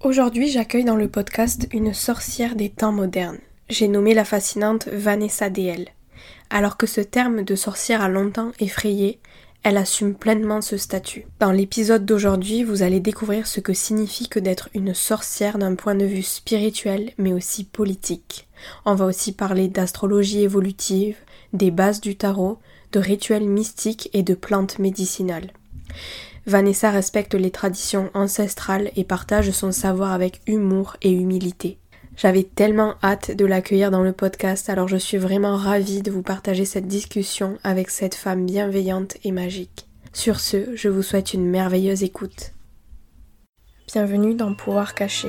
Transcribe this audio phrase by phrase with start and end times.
[0.00, 3.38] Aujourd'hui, j'accueille dans le podcast une sorcière des temps modernes.
[3.70, 5.88] J'ai nommé la fascinante Vanessa DL.
[6.50, 9.18] Alors que ce terme de sorcière a longtemps effrayé,
[9.62, 11.24] elle assume pleinement ce statut.
[11.40, 15.94] Dans l'épisode d'aujourd'hui, vous allez découvrir ce que signifie que d'être une sorcière d'un point
[15.94, 18.46] de vue spirituel mais aussi politique.
[18.84, 21.16] On va aussi parler d'astrologie évolutive,
[21.54, 22.58] des bases du tarot,
[22.92, 25.50] de rituels mystiques et de plantes médicinales.
[26.46, 31.78] Vanessa respecte les traditions ancestrales et partage son savoir avec humour et humilité.
[32.16, 36.22] J'avais tellement hâte de l'accueillir dans le podcast, alors je suis vraiment ravie de vous
[36.22, 39.88] partager cette discussion avec cette femme bienveillante et magique.
[40.12, 42.52] Sur ce, je vous souhaite une merveilleuse écoute.
[43.92, 45.28] Bienvenue dans Pouvoir caché,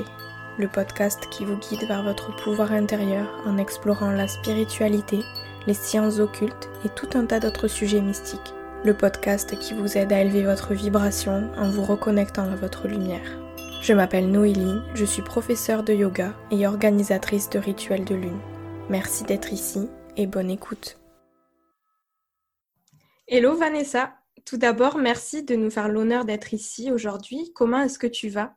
[0.58, 5.20] le podcast qui vous guide vers votre pouvoir intérieur en explorant la spiritualité,
[5.66, 8.54] les sciences occultes et tout un tas d'autres sujets mystiques
[8.86, 13.36] le podcast qui vous aide à élever votre vibration en vous reconnectant à votre lumière.
[13.82, 18.38] Je m'appelle Noélie, je suis professeure de yoga et organisatrice de rituels de lune.
[18.88, 21.00] Merci d'être ici et bonne écoute.
[23.26, 27.50] Hello Vanessa, tout d'abord merci de nous faire l'honneur d'être ici aujourd'hui.
[27.56, 28.54] Comment est-ce que tu vas?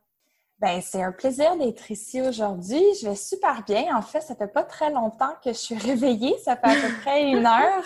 [0.60, 2.82] Ben, c'est un plaisir d'être ici aujourd'hui.
[3.00, 3.96] Je vais super bien.
[3.96, 6.36] En fait, ça fait pas très longtemps que je suis réveillée.
[6.44, 7.84] Ça fait à peu près une heure.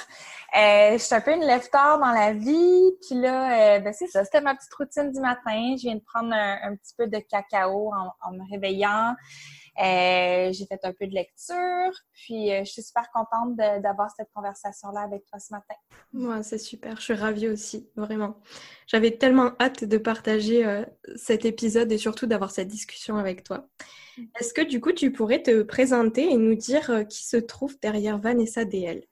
[0.57, 2.93] Euh, je suis un peu une lève dans la vie.
[3.03, 4.25] Puis là, euh, ben, c'est ça.
[4.25, 5.75] C'était ma petite routine du matin.
[5.77, 9.15] Je viens de prendre un, petit peu de cacao en me réveillant.
[9.83, 15.01] Euh, j'ai fait un peu de lecture, puis je suis super contente d'avoir cette conversation-là
[15.01, 15.75] avec toi ce matin.
[16.13, 16.97] Moi, c'est super.
[16.99, 18.37] Je suis ravie aussi, vraiment.
[18.87, 20.85] J'avais tellement hâte de partager
[21.17, 23.67] cet épisode et surtout d'avoir cette discussion avec toi.
[24.17, 24.23] Mm.
[24.39, 28.19] Est-ce que du coup, tu pourrais te présenter et nous dire qui se trouve derrière
[28.19, 29.03] Vanessa DL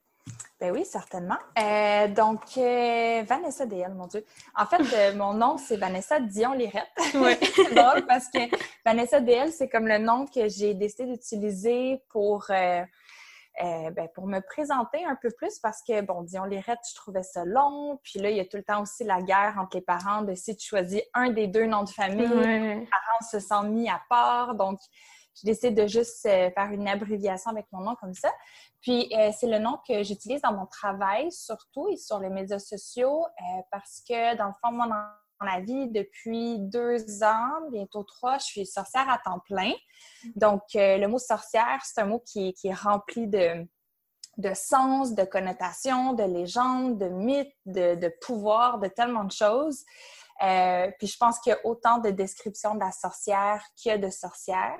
[0.62, 1.38] ben oui, certainement.
[1.58, 4.24] Euh, donc, euh, Vanessa DL, mon Dieu.
[4.54, 6.86] En fait, euh, mon nom, c'est Vanessa Dion-Lirette.
[7.14, 7.36] Ouais.
[7.56, 8.38] c'est drôle parce que
[8.86, 12.86] Vanessa DL, c'est comme le nom que j'ai décidé d'utiliser pour, ben,
[14.14, 17.98] pour me présenter un peu plus parce que, bon, Dion-Lirette, je trouvais ça long.
[18.04, 20.36] Puis là, il y a tout le temps aussi la guerre entre les parents de
[20.36, 24.00] si tu choisis un des deux noms de famille, les parents se sentent mis à
[24.08, 24.54] part.
[24.54, 24.78] Donc,
[25.34, 28.30] je décide de juste faire une abréviation avec mon nom comme ça.
[28.82, 32.58] Puis, euh, c'est le nom que j'utilise dans mon travail, surtout, et sur les médias
[32.58, 38.02] sociaux, euh, parce que, dans le fond, moi, dans la vie, depuis deux ans, bientôt
[38.02, 39.72] trois, je suis sorcière à temps plein.
[40.34, 43.66] Donc, euh, le mot sorcière, c'est un mot qui, qui est rempli de,
[44.38, 49.84] de sens, de connotations, de légendes, de mythes, de, de pouvoir, de tellement de choses.
[50.98, 53.98] puis je pense qu'il y a autant de descriptions de la sorcière qu'il y a
[53.98, 54.78] de sorcières.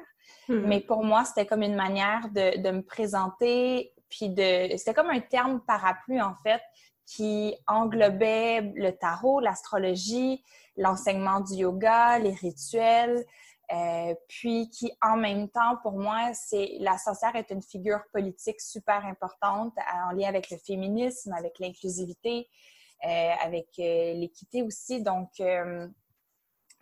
[0.49, 0.67] Mm-hmm.
[0.67, 5.21] Mais pour moi, c'était comme une manière de, me présenter, puis de, c'était comme un
[5.21, 6.61] terme parapluie en fait
[7.07, 10.43] qui englobait le tarot, l'astrologie,
[10.77, 13.25] l'enseignement du yoga, les rituels,
[13.73, 18.61] euh, puis qui en même temps, pour moi, c'est la sorcière est une figure politique
[18.61, 19.75] super importante
[20.07, 22.49] en lien avec le féminisme, avec l'inclusivité,
[23.05, 25.03] euh, avec euh, l'équité aussi.
[25.03, 25.31] Donc,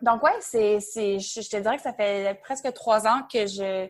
[0.03, 3.88] donc, ouais, c'est, c'est, je, te dirais que ça fait presque trois ans que je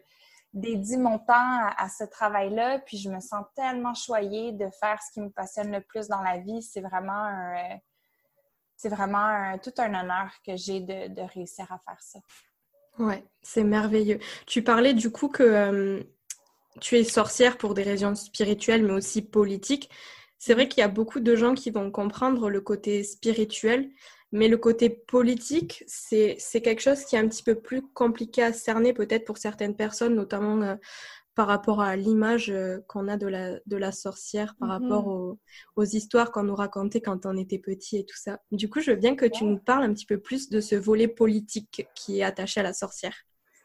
[0.53, 5.13] dédie mon temps à, ce travail-là, puis je me sens tellement choyée de faire ce
[5.13, 6.63] qui me passionne le plus dans la vie.
[6.63, 7.79] C'est vraiment un,
[8.77, 12.19] c'est vraiment tout un honneur que j'ai de, de, réussir à faire ça.
[12.99, 14.19] Ouais, c'est merveilleux.
[14.47, 16.03] Tu parlais du coup que euh,
[16.81, 19.91] tu es sorcière pour des raisons spirituelles, mais aussi politiques.
[20.39, 23.91] C'est vrai qu'il y a beaucoup de gens qui vont comprendre le côté spirituel,
[24.33, 28.53] mais le côté politique, c'est quelque chose qui est un petit peu plus compliqué à
[28.53, 30.77] cerner peut-être pour certaines personnes, notamment euh,
[31.35, 34.83] par rapport à l'image euh, qu'on a de la, de la sorcière, par mm-hmm.
[34.83, 35.39] rapport aux,
[35.77, 38.41] aux histoires qu'on nous racontait quand on était petit et tout ça.
[38.53, 40.75] Du coup, je veux bien que tu nous parles un petit peu plus de ce
[40.77, 43.15] volet politique qui est attaché à la sorcière.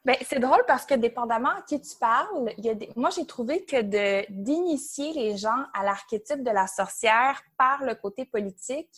[0.06, 2.90] Ben, c'est drôle parce que dépendamment à qui tu parles, il y a des...
[2.96, 3.82] moi j'ai trouvé que
[4.30, 8.92] d'initier les gens à l'archétype de la sorcière par le côté politique,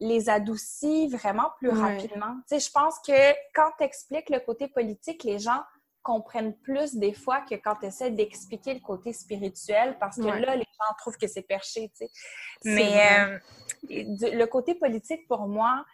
[0.00, 2.36] les adoucit vraiment plus rapidement.
[2.48, 5.62] Tu sais, je pense que quand tu expliques le côté politique, les gens
[6.02, 10.54] comprennent plus des fois que quand tu essaies d'expliquer le côté spirituel parce que là,
[10.54, 12.10] les gens trouvent que c'est perché, tu sais.
[12.64, 13.38] Mais euh,
[13.90, 15.84] le côté politique, pour moi,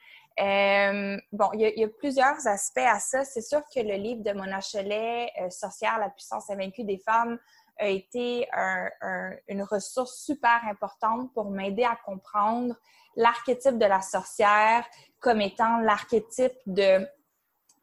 [0.40, 3.25] euh, bon, il y, a plusieurs aspects à ça.
[3.25, 7.38] C'est sûr que le livre de Mona Cholet, euh, Sorcière, la puissance invaincue des femmes,
[7.78, 8.46] a été
[9.48, 12.74] une ressource super importante pour m'aider à comprendre
[13.16, 14.84] l'archétype de la sorcière
[15.20, 17.06] comme étant l'archétype de,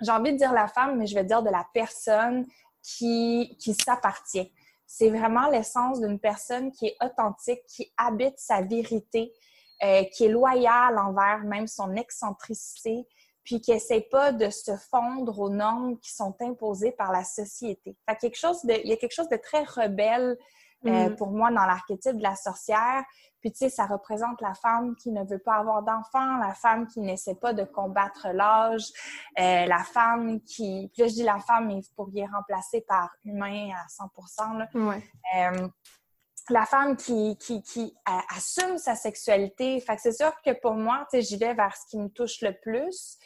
[0.01, 2.45] j'ai envie de dire la femme, mais je vais dire de la personne
[2.81, 4.51] qui, qui s'appartient.
[4.85, 9.31] C'est vraiment l'essence d'une personne qui est authentique, qui habite sa vérité,
[9.83, 13.07] euh, qui est loyale envers même son excentricité,
[13.43, 17.97] puis qui n'essaie pas de se fondre aux normes qui sont imposées par la société.
[18.07, 20.37] Fait quelque chose de, il y a quelque chose de très rebelle
[20.85, 21.15] euh, mm.
[21.15, 23.03] pour moi dans l'archétype de la sorcière.
[23.41, 26.87] Puis, tu sais, ça représente la femme qui ne veut pas avoir d'enfant, la femme
[26.87, 28.85] qui n'essaie pas de combattre l'âge,
[29.39, 30.89] euh, la femme qui...
[30.93, 34.67] Puis là, je dis la femme, mais vous pourriez remplacer par humain à 100 là.
[34.73, 35.03] Ouais.
[35.37, 35.67] Euh,
[36.49, 37.95] la femme qui, qui,
[38.35, 39.79] assume sa sexualité.
[39.79, 42.53] Fait que c'est sûr que pour moi, j'y vais vers ce qui me touche le
[42.59, 43.17] plus.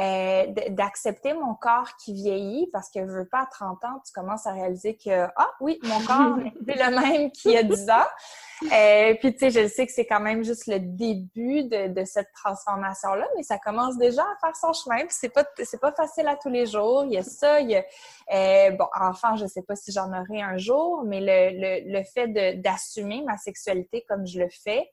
[0.00, 4.12] Euh, d'accepter mon corps qui vieillit parce que je veux pas à 30 ans, tu
[4.12, 7.62] commences à réaliser que ah oui, mon corps n'est plus le même qu'il y a
[7.62, 8.72] 10 ans.
[8.72, 12.04] Euh, puis tu sais, je sais que c'est quand même juste le début de, de
[12.04, 14.98] cette transformation là, mais ça commence déjà à faire son chemin.
[15.06, 17.04] Puis c'est pas c'est pas facile à tous les jours.
[17.04, 17.84] Il y a ça, il y a
[18.32, 22.02] euh, bon enfant, je sais pas si j'en aurai un jour, mais le, le, le
[22.02, 22.26] fait
[22.60, 24.90] d'assumer ma sexualité comme je le fais.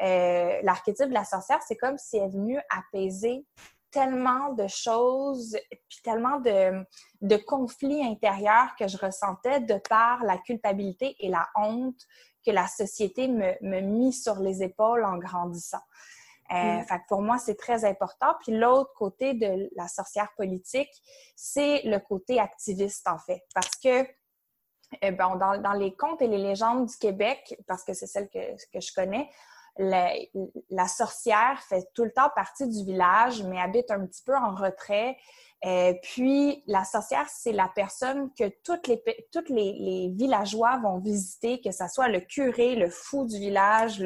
[0.00, 3.44] Euh, l'archétype de la sorcière, c'est comme si elle est venue apaiser
[3.90, 5.56] tellement de choses,
[5.88, 6.84] puis tellement de,
[7.22, 12.00] de, conflits intérieurs que je ressentais de par la culpabilité et la honte
[12.44, 15.82] que la société me, me mit sur les épaules en grandissant.
[16.50, 16.84] Euh, mm.
[16.84, 18.34] fait pour moi, c'est très important.
[18.42, 20.90] Puis l'autre côté de la sorcière politique,
[21.36, 23.44] c'est le côté activiste, en fait.
[23.54, 24.06] Parce que
[25.02, 28.28] eh ben, dans, dans, les contes et les légendes du Québec, parce que c'est celle
[28.30, 29.28] que, que je connais,
[29.78, 34.54] la, sorcière fait tout le temps partie du village, mais habite un petit peu en
[34.54, 35.16] retrait.
[35.64, 39.02] Euh, puis, la sorcière, c'est la personne que toutes les,
[39.32, 44.00] toutes les, villageois vont visiter, que ce soit le curé, le fou du village,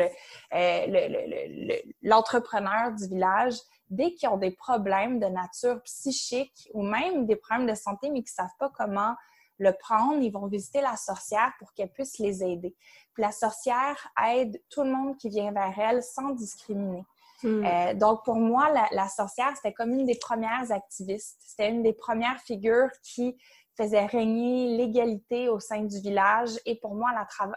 [0.54, 3.54] euh, l'entrepreneur le, du village,
[3.90, 8.22] dès qu'ils ont des problèmes de nature psychique ou même des problèmes de santé, mais
[8.22, 9.14] qui ne savent pas comment
[9.62, 12.74] le prendre, ils vont visiter la sorcière pour qu'elle puisse les aider.
[13.14, 17.04] Puis la sorcière aide tout le monde qui vient vers elle sans discriminer.
[17.42, 17.64] Hmm.
[17.64, 21.38] Euh, donc, pour moi, la, sorcière, c'était comme une des premières activistes.
[21.46, 23.36] C'était une des premières figures qui
[23.76, 26.50] faisait régner l'égalité au sein du village.
[26.66, 27.10] Et pour moi,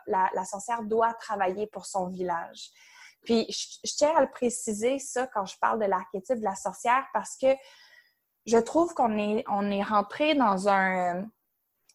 [0.08, 2.70] la, la, sorcière doit travailler pour son village.
[3.24, 6.56] Puis, je, je, tiens à le préciser, ça, quand je parle de l'archétype de la
[6.56, 7.48] sorcière, parce que
[8.46, 11.28] je trouve qu'on est, on est rentré dans un,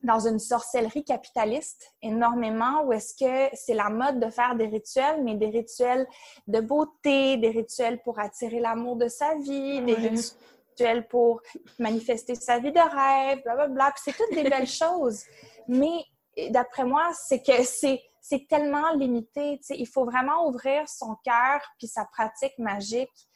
[0.02, 5.22] dans une sorcellerie capitaliste énormément où est-ce que c'est la mode de faire des rituels,
[5.22, 6.06] mais des rituels
[6.46, 11.42] de beauté, des rituels pour attirer l'amour de sa vie, des rituels pour
[11.78, 13.66] manifester sa vie de rêve, blablabla.
[13.66, 13.94] Bla, bla.
[14.02, 15.24] c'est toutes des belles choses.
[15.68, 16.04] Mais
[16.50, 19.58] d'après moi, c'est que c'est c'est tellement limité.
[19.62, 23.28] sais, il faut vraiment ouvrir son cœur puis sa pratique magique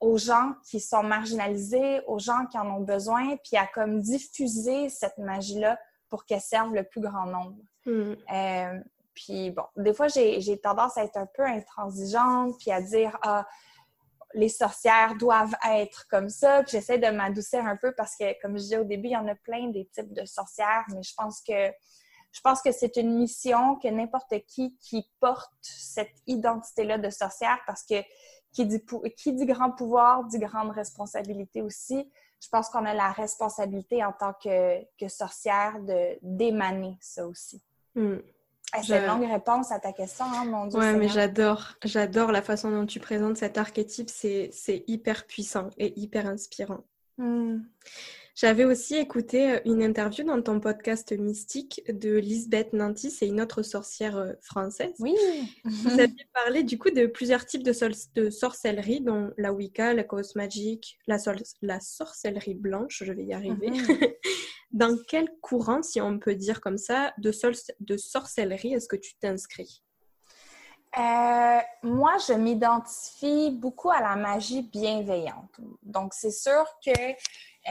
[0.00, 4.88] aux gens qui sont marginalisés, aux gens qui en ont besoin, puis à comme diffuser
[4.88, 5.78] cette magie-là
[6.14, 7.56] pour qu'elle serve le plus grand nombre.
[7.86, 8.14] Hmm.
[8.32, 8.80] Euh,
[9.14, 13.44] puis bon, des fois, j'ai tendance à être un peu intransigeante, puis à dire, ah,
[14.32, 16.62] les sorcières doivent être comme ça.
[16.62, 19.16] Puis j'essaie de m'adoucir un peu parce que, comme je disais au début, il y
[19.16, 21.72] en a plein des types de sorcières, mais je pense que
[22.30, 27.58] je pense que c'est une mission que n'importe qui qui porte cette identité-là de sorcière,
[27.66, 27.96] parce que
[28.52, 28.84] qui dit,
[29.16, 32.08] qui dit grand pouvoir dit grande responsabilité aussi
[32.44, 37.62] je pense qu'on a la responsabilité en tant que, que sorcière de d'émaner ça aussi.
[37.94, 38.18] Hmm.
[38.82, 40.78] C'est une longue réponse à ta question, hein, mon Dieu.
[40.78, 44.10] Ouais, mais j'adore, j'adore la façon dont tu présentes cet archétype.
[44.10, 46.80] C'est hyper puissant et hyper inspirant.
[47.16, 47.60] Hmm.
[48.34, 53.40] J'avais aussi écouté euh, une interview dans ton podcast Mystique de Lisbeth Nanty, c'est une
[53.40, 54.92] autre sorcière euh, française.
[54.98, 55.14] Oui.
[55.64, 57.72] Vous aviez parlé du coup de plusieurs types de,
[58.14, 61.16] de sorcellerie, dont la Wicca, la cause magique, la,
[61.62, 63.70] la, sorcellerie blanche, je vais y arriver.
[63.70, 63.98] Mhm.
[64.72, 67.32] dans quel courant, si on peut dire comme ça, de,
[67.78, 69.84] de sorcellerie est-ce que tu t'inscris?
[70.98, 75.60] Euh, moi, je m'identifie beaucoup à la magie bienveillante.
[75.82, 76.92] Donc, c'est sûr que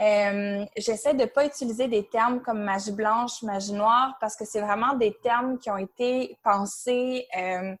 [0.00, 4.44] euh, j'essaie de ne pas utiliser des termes comme magie blanche, magie noire, parce que
[4.44, 7.74] c'est vraiment des termes qui ont été pensés euh,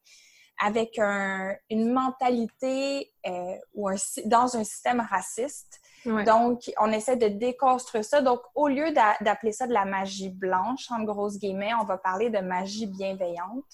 [0.62, 3.90] avec une mentalité euh, ou
[4.26, 5.80] dans un système raciste.
[6.04, 8.20] Donc, on essaie de déconstruire ça.
[8.20, 12.28] Donc, au lieu d'appeler ça de la magie blanche, en grosses guillemets, on va parler
[12.28, 13.64] de magie bienveillante.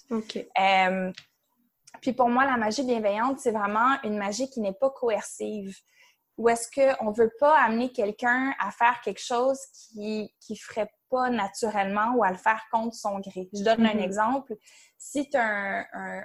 [2.01, 5.77] puis pour moi, la magie bienveillante, c'est vraiment une magie qui n'est pas coercive
[6.37, 10.91] ou est-ce qu'on ne veut pas amener quelqu'un à faire quelque chose qui ne ferait
[11.09, 13.49] pas naturellement ou à le faire contre son gré?
[13.53, 14.03] Je donne un mm-hmm.
[14.03, 14.55] exemple.
[14.97, 16.23] Si tu as un,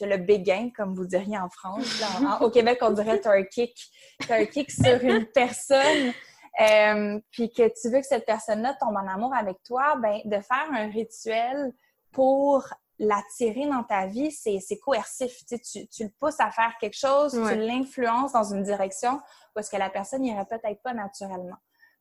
[0.00, 2.02] le béguin, comme vous diriez en France.
[2.40, 3.76] au Québec, on dirait tu as un kick.
[4.20, 6.12] Tu as un kick sur une personne,
[6.60, 10.40] euh, puis que tu veux que cette personne-là tombe en amour avec toi, ben, de
[10.40, 11.72] faire un rituel
[12.12, 12.64] pour
[12.98, 15.32] l'attirer dans ta vie, c'est coercif.
[15.46, 19.20] Tu, tu, le pousses à faire quelque chose, tu l'influences dans une direction
[19.54, 21.56] parce que la personne n'irait peut-être pas naturellement.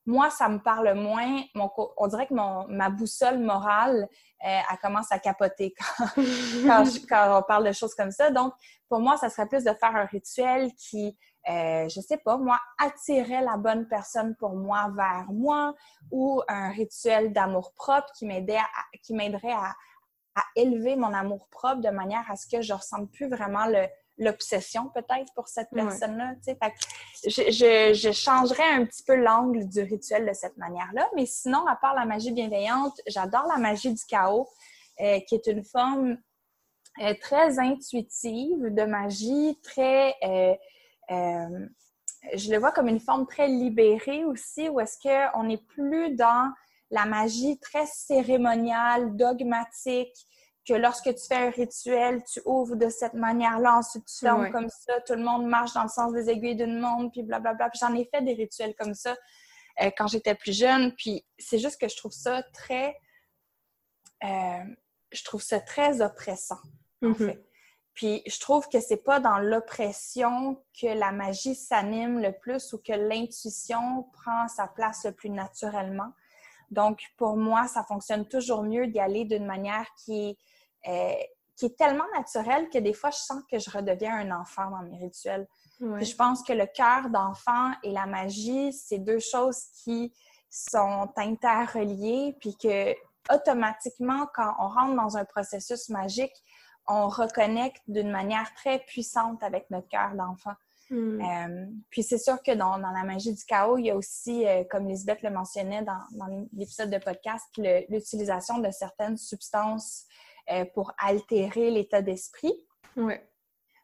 [0.05, 1.41] Moi, ça me parle moins.
[1.53, 4.07] Mon, on dirait que mon, ma boussole morale,
[4.45, 6.05] euh, elle commence à capoter quand,
[7.09, 8.31] quand, on parle de choses comme ça.
[8.31, 8.53] Donc,
[8.87, 11.17] pour moi, ça serait plus de faire un rituel qui,
[11.49, 15.75] euh, je sais pas, moi, attirait la bonne personne pour moi vers moi
[16.09, 19.73] ou un rituel d'amour propre qui m'aiderait à,
[20.37, 23.87] à élever mon amour propre de manière à ce que je ressente plus vraiment le,
[24.19, 26.35] l'obsession peut-être pour cette personne-là.
[27.25, 31.07] Je, je, changerais un petit peu l'angle du rituel de cette manière-là.
[31.15, 34.47] Mais sinon, à part la magie bienveillante, j'adore la magie du chaos,
[35.01, 36.17] euh, qui est une forme
[37.01, 40.15] euh, très intuitive de magie, très...
[40.23, 40.55] Euh,
[42.35, 46.51] je le vois comme une forme très libérée aussi, où est-ce qu'on n'est plus dans
[46.91, 50.15] la magie très cérémoniale, dogmatique,
[50.67, 54.69] que lorsque tu fais un rituel, tu ouvres de cette manière-là, ensuite tu fermes comme
[54.69, 57.69] ça, tout le monde marche dans le sens des aiguilles d'une montre, puis blablabla.
[57.69, 59.15] Puis j'en ai fait des rituels comme ça
[59.81, 62.95] euh, quand j'étais plus jeune, puis c'est juste que je trouve ça très...
[64.23, 64.63] Euh,
[65.11, 66.59] je trouve ça très oppressant,
[67.01, 67.25] en mm-hmm.
[67.27, 67.47] fait.
[67.93, 72.77] Puis je trouve que c'est pas dans l'oppression que la magie s'anime le plus ou
[72.77, 76.11] que l'intuition prend sa place le plus naturellement.
[76.69, 80.37] Donc, pour moi, ça fonctionne toujours mieux d'y aller d'une manière qui est
[80.87, 81.23] euh,
[81.57, 84.83] qui est tellement naturel que des fois, je sens que je redeviens un enfant dans
[84.83, 85.47] mes rituels.
[85.79, 90.13] je pense que le cœur d'enfant et la magie, c'est deux choses qui
[90.49, 92.93] sont interreliées, puis que
[93.33, 96.35] automatiquement, quand on rentre dans un processus magique,
[96.87, 100.53] on reconnecte d'une manière très puissante avec notre cœur d'enfant.
[100.89, 101.21] Hmm.
[101.21, 104.63] Euh, puis c'est sûr que dans, la magie du chaos, il y a aussi, euh,
[104.69, 107.45] comme Lisbeth le mentionnait dans, dans l'épisode de podcast,
[107.89, 110.05] l'utilisation de certaines substances
[110.51, 112.53] euh, pour altérer l'état d'esprit.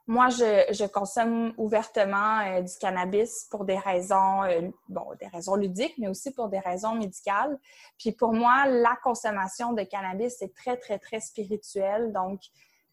[0.06, 4.42] Moi, je, consomme ouvertement du cannabis pour des raisons,
[4.90, 7.58] bon, des raisons ludiques, mais aussi pour des raisons médicales.
[7.98, 12.12] Puis pour moi, la consommation de cannabis, c'est très, très, très spirituel.
[12.12, 12.42] Donc,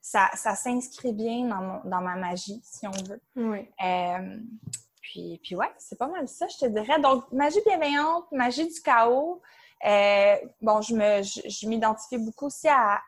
[0.00, 3.20] ça, ça s'inscrit bien dans, dans, ma magie, si on veut.
[3.36, 3.68] Oui.
[5.00, 7.00] puis, puis ouais, c'est pas mal ça, je te dirais.
[7.00, 9.42] Donc, magie bienveillante, magie du chaos.
[9.82, 13.00] bon, je me, je m'identifie beaucoup aussi à,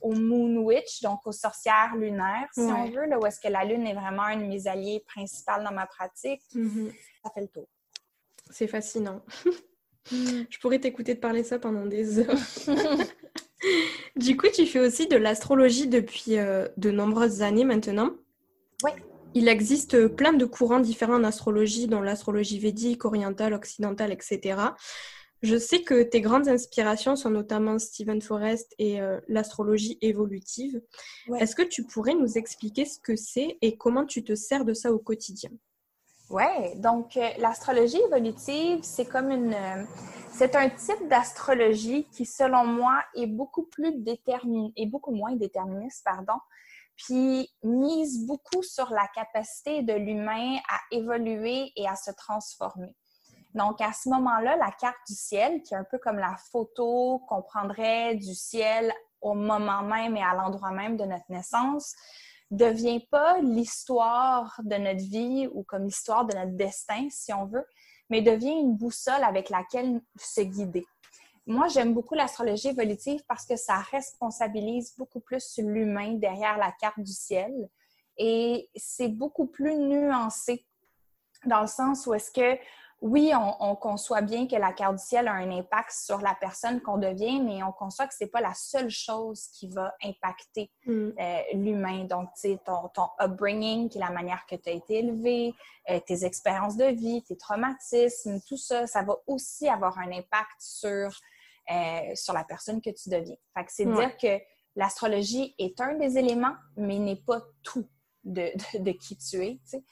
[0.00, 3.64] au Moon Witch, donc aux sorcières lunaires, si on veut, là, où est-ce que la
[3.64, 6.42] lune est vraiment une de mes alliées principales dans ma pratique.
[6.54, 6.92] Mm-hmm.
[7.22, 7.68] Ça fait le tour.
[8.50, 9.22] C'est fascinant.
[10.10, 12.38] Je pourrais t'écouter te parler ça pendant des heures.
[14.16, 18.10] du coup, tu fais aussi de l'astrologie depuis euh, de nombreuses années maintenant.
[18.84, 18.90] Oui.
[19.34, 24.56] Il existe plein de courants différents en astrologie, dont l'astrologie védique, orientale, occidentale, etc.
[25.42, 30.80] Je sais que tes grandes inspirations sont notamment Stephen Forrest et euh, l'astrologie évolutive.
[31.38, 34.72] Est-ce que tu pourrais nous expliquer ce que c'est et comment tu te sers de
[34.72, 35.50] ça au quotidien?
[36.34, 39.54] Oui, donc euh, l'astrologie évolutive, c'est comme une.
[39.54, 39.84] Euh,
[40.32, 46.02] c'est un type d'astrologie qui, selon moi, est beaucoup plus déterminé, et beaucoup moins déterministe,
[46.04, 46.40] pardon,
[46.96, 52.96] puis mise beaucoup sur la capacité de l'humain à évoluer et à se transformer.
[53.54, 57.20] Donc, à ce moment-là, la carte du ciel, qui est un peu comme la photo
[57.28, 61.94] qu'on prendrait du ciel au moment même et à l'endroit même de notre naissance,
[62.56, 67.66] devient pas l'histoire de notre vie ou comme l'histoire de notre destin, si on veut,
[68.10, 70.84] mais devient une boussole avec laquelle se guider.
[71.46, 77.00] Moi, j'aime beaucoup l'astrologie évolutive parce que ça responsabilise beaucoup plus l'humain derrière la carte
[77.00, 77.52] du ciel
[78.16, 80.64] et c'est beaucoup plus nuancé
[81.44, 82.58] dans le sens où est-ce que
[83.00, 86.80] oui, on, conçoit bien que la carte du ciel a un impact sur la personne
[86.80, 91.10] qu'on devient, mais on conçoit que c'est pas la seule chose qui va impacter mm.
[91.18, 92.04] euh, l'humain.
[92.04, 95.54] Donc, tu sais, ton, ton, upbringing, qui est la manière que tu as été élevé,
[95.90, 100.60] euh, tes expériences de vie, tes traumatismes, tout ça, ça va aussi avoir un impact
[100.60, 101.10] sur,
[101.70, 103.36] euh, sur la personne que tu deviens.
[103.54, 104.40] Fait que c'est dire que
[104.76, 107.86] l'astrologie est un des éléments, mais n'est pas tout
[108.24, 109.52] de, de, qui tu es.
[109.56, 109.84] Tu sais.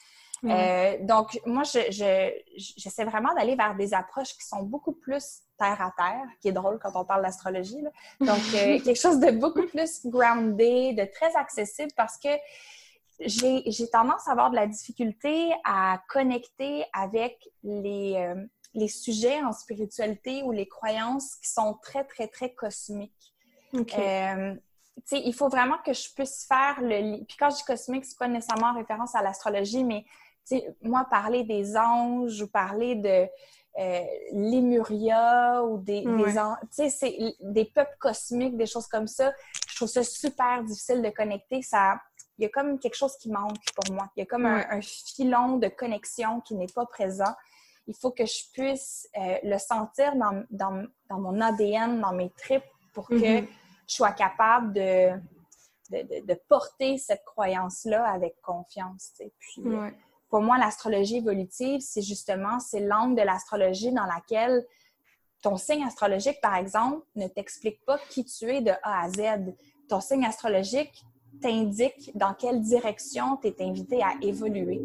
[0.45, 5.81] Euh, donc, moi, j'essaie je, vraiment d'aller vers des approches qui sont beaucoup plus terre
[5.81, 7.81] à terre, qui est drôle quand on parle d'astrologie.
[8.19, 12.29] Donc, euh, quelque chose de beaucoup plus groundé, de très accessible parce que
[13.19, 19.53] j'ai tendance à avoir de la difficulté à connecter avec les, euh, les sujets en
[19.53, 23.33] spiritualité ou les croyances qui sont très, très, très cosmiques.
[23.71, 27.23] il faut vraiment que je puisse faire le...
[27.23, 30.03] Puis quand je dis cosmique, c'est pas nécessairement en référence à l'astrologie, mais
[30.81, 33.27] moi, parler des anges ou parler de
[33.79, 39.33] euh, Lemuria ou des, des, des peuples cosmiques, des choses comme ça,
[39.67, 41.61] je trouve ça super difficile de connecter.
[41.63, 41.99] Ça,
[42.37, 44.09] il y a comme quelque chose qui manque pour moi.
[44.15, 47.33] Il y a comme un, filon de connexion qui n'est pas présent.
[47.87, 52.29] Il faut que je puisse euh, le sentir dans, dans, dans, mon ADN, dans mes
[52.37, 53.47] tripes, pour que mm-hmm.
[53.87, 55.09] je sois capable de,
[55.89, 59.13] de, de, porter cette croyance-là avec confiance.
[59.39, 59.63] Puis,
[60.33, 64.65] pour moi, l'astrologie évolutive, c'est justement, c'est l'angle de l'astrologie dans laquelle
[65.43, 69.53] ton signe astrologique, par exemple, ne t'explique pas qui tu es de A à Z.
[69.87, 71.05] Ton signe astrologique
[71.39, 74.81] t'indique dans quelle direction tu es invité à évoluer.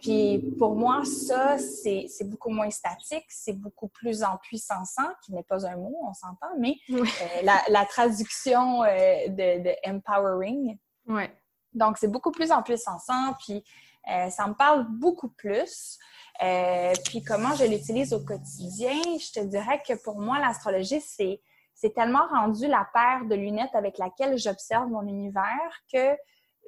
[0.00, 5.42] Puis pour moi, ça, c'est beaucoup moins statique, c'est beaucoup plus en puissançant, qui n'est
[5.42, 7.04] pas un mot, on s'entend, mais euh,
[7.42, 10.78] la, traduction euh, de, empowering.
[11.08, 11.32] Ouais.
[11.74, 13.64] Donc, c'est beaucoup plus en puissançant, puis
[14.10, 15.98] euh, ça me parle beaucoup plus.
[16.42, 21.40] Euh, puis comment je l'utilise au quotidien, je te dirais que pour moi, l'astrologie, c'est,
[21.74, 26.16] c'est tellement rendu la paire de lunettes avec laquelle j'observe mon univers que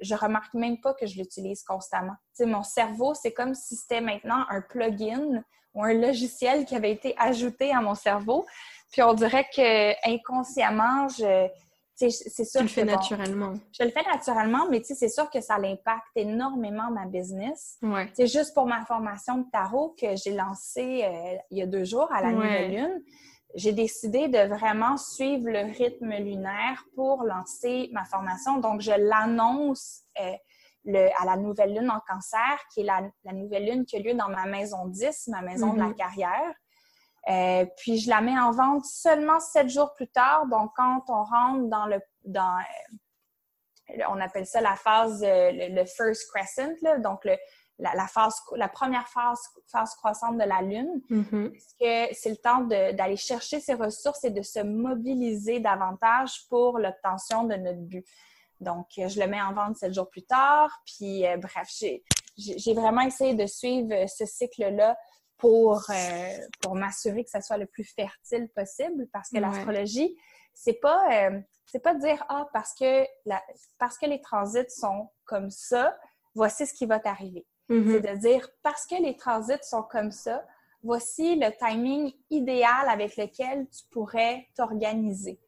[0.01, 2.15] je remarque même pas que je l'utilise constamment.
[2.35, 6.75] Tu sais, mon cerveau, c'est comme si c'était maintenant un plugin ou un logiciel qui
[6.75, 8.45] avait été ajouté à mon cerveau.
[8.91, 11.47] Puis on dirait que inconsciemment, je,
[12.09, 13.53] c'est sûr tu le fais naturellement.
[13.77, 17.79] Je le fais naturellement, mais c'est sûr que ça l'impacte énormément ma business.
[18.13, 21.83] C'est juste pour ma formation de tarot que j'ai lancée euh, il y a deux
[21.83, 23.03] jours à la nouvelle lune.
[23.53, 28.59] J'ai décidé de vraiment suivre le rythme lunaire pour lancer ma formation.
[28.59, 33.01] Donc, je l'annonce euh, à la nouvelle lune en cancer, qui est la,
[33.33, 35.95] nouvelle lune qui a lieu dans ma maison 10, ma maison de la mm-hmm.
[35.95, 36.53] carrière.
[37.29, 40.47] Euh, puis je la mets en vente seulement sept jours plus tard.
[40.47, 42.57] Donc, quand on rentre dans le dans
[43.89, 47.35] euh, on appelle ça la phase euh, le, first crescent, là, donc le,
[47.77, 51.51] la, phase la première phase, phase croissante de la lune, mm-hmm.
[51.51, 56.79] parce que c'est le temps d'aller chercher ses ressources et de se mobiliser davantage pour
[56.79, 58.05] l'obtention de notre but?
[58.61, 60.69] Donc, je le mets en vente sept jours plus tard.
[60.85, 61.67] Puis, bref,
[62.37, 64.95] j'ai vraiment essayé de suivre ce cycle-là
[65.41, 70.15] pour, euh, pour m'assurer que ça soit le plus fertile possible parce que l'astrologie,
[70.53, 73.43] c'est pas, euh, c'est pas dire Ah, parce que, la,
[73.79, 75.97] parce que les transits sont comme ça,
[76.35, 77.47] voici ce qui va t'arriver.
[77.69, 77.91] Mm-hmm.
[77.91, 80.45] C'est de dire parce que les transits sont comme ça,
[80.83, 85.39] voici le timing idéal avec lequel tu pourrais t'organiser.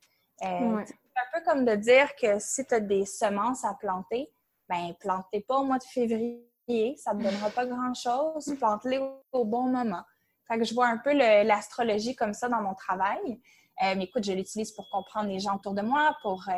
[0.42, 4.34] Euh, c'est un peu comme de dire que si tu as des semences à planter,
[4.68, 6.50] ben plantez pas au mois de février
[6.98, 8.56] ça ne te donnera pas grand-chose.
[8.58, 9.00] Plante-les
[9.32, 10.04] au, bon moment.
[10.48, 13.42] Fait que je vois un peu l'astrologie comme ça dans mon travail.
[13.82, 16.54] Euh, mais écoute, je l'utilise pour comprendre les gens autour de moi, pour, euh,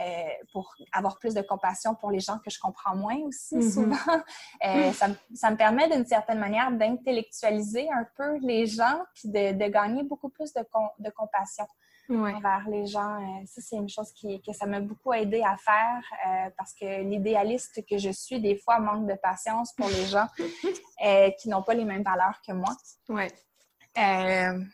[0.00, 3.72] euh, pour avoir plus de compassion pour les gens que je comprends moins aussi mm-hmm.
[3.72, 4.92] souvent.
[4.92, 9.70] ça, ça, me permet d'une certaine manière d'intellectualiser un peu les gens puis de, de
[9.70, 10.62] gagner beaucoup plus de,
[10.98, 11.66] de compassion
[12.10, 13.16] envers les gens.
[13.16, 16.72] Euh, ça, c'est une chose qui, que ça m'a beaucoup aidé à faire euh, parce
[16.74, 20.26] que l'idéaliste que je suis, des fois, manque de patience pour les gens
[21.04, 22.74] euh, qui n'ont pas les mêmes valeurs que moi.
[23.08, 23.30] Ouais.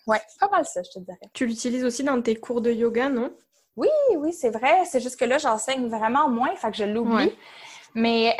[0.07, 1.19] ouais, pas mal ça, je te dirais.
[1.33, 3.33] Tu l'utilises aussi dans tes cours de yoga, non?
[3.77, 4.85] Oui, oui, c'est vrai.
[4.87, 7.33] C'est juste que là, j'enseigne vraiment moins, fait que je l'oublie.
[7.95, 8.37] Mais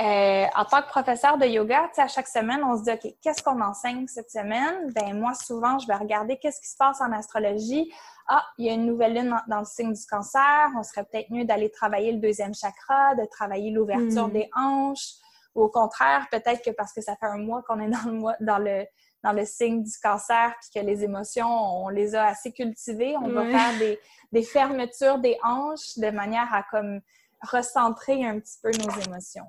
[0.57, 3.61] en tant que professeur de yoga, à chaque semaine, on se dit, OK, qu'est-ce qu'on
[3.61, 4.93] enseigne cette semaine?
[4.93, 7.93] Ben moi, souvent, je vais regarder qu'est-ce qui se passe en astrologie
[8.29, 11.31] ah, il y a une nouvelle lune dans, le signe du cancer, on serait peut-être
[11.31, 14.33] mieux d'aller travailler le deuxième chakra, de travailler l'ouverture hmm.
[14.33, 15.15] des hanches,
[15.55, 18.13] ou au contraire, peut-être que parce que ça fait un mois qu'on est dans le,
[18.13, 18.85] mois, dans le,
[19.25, 23.31] dans le signe du cancer, puis que les émotions, on les a assez cultivées, on
[23.31, 23.99] va faire des,
[24.33, 27.01] des, fermetures des hanches de manière à comme
[27.41, 29.47] recentrer un petit peu nos émotions.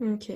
[0.00, 0.32] OK.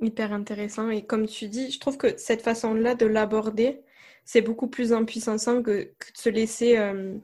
[0.00, 0.88] Hyper intéressant.
[0.90, 3.83] Et comme tu dis, je trouve que cette façon-là de l'aborder,
[4.24, 7.16] c'est beaucoup plus impuissant que, que de se laisser, euh,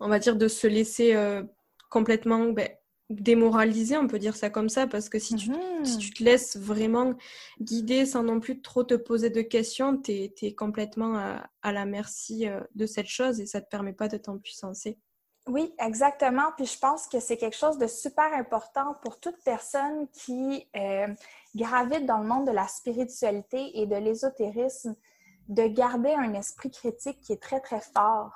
[0.00, 1.42] on va dire, de se laisser euh,
[1.90, 2.68] complètement ben,
[3.10, 5.84] démoraliser, on peut dire ça comme ça, parce que si, tu, mhm.
[5.84, 7.14] si tu te laisses vraiment
[7.60, 11.16] guider sans non plus trop te poser de questions, tu es, complètement
[11.62, 14.98] à, la merci euh, de cette chose et ça ne te permet pas de t'empuissancer.
[15.46, 16.52] Oui, exactement.
[16.56, 20.66] Puis je pense que c'est quelque chose de super important pour toute personne qui
[21.54, 24.96] gravite dans le monde de la spiritualité et de l'ésotérisme
[25.48, 28.32] de garder un esprit critique qui est très, très fort.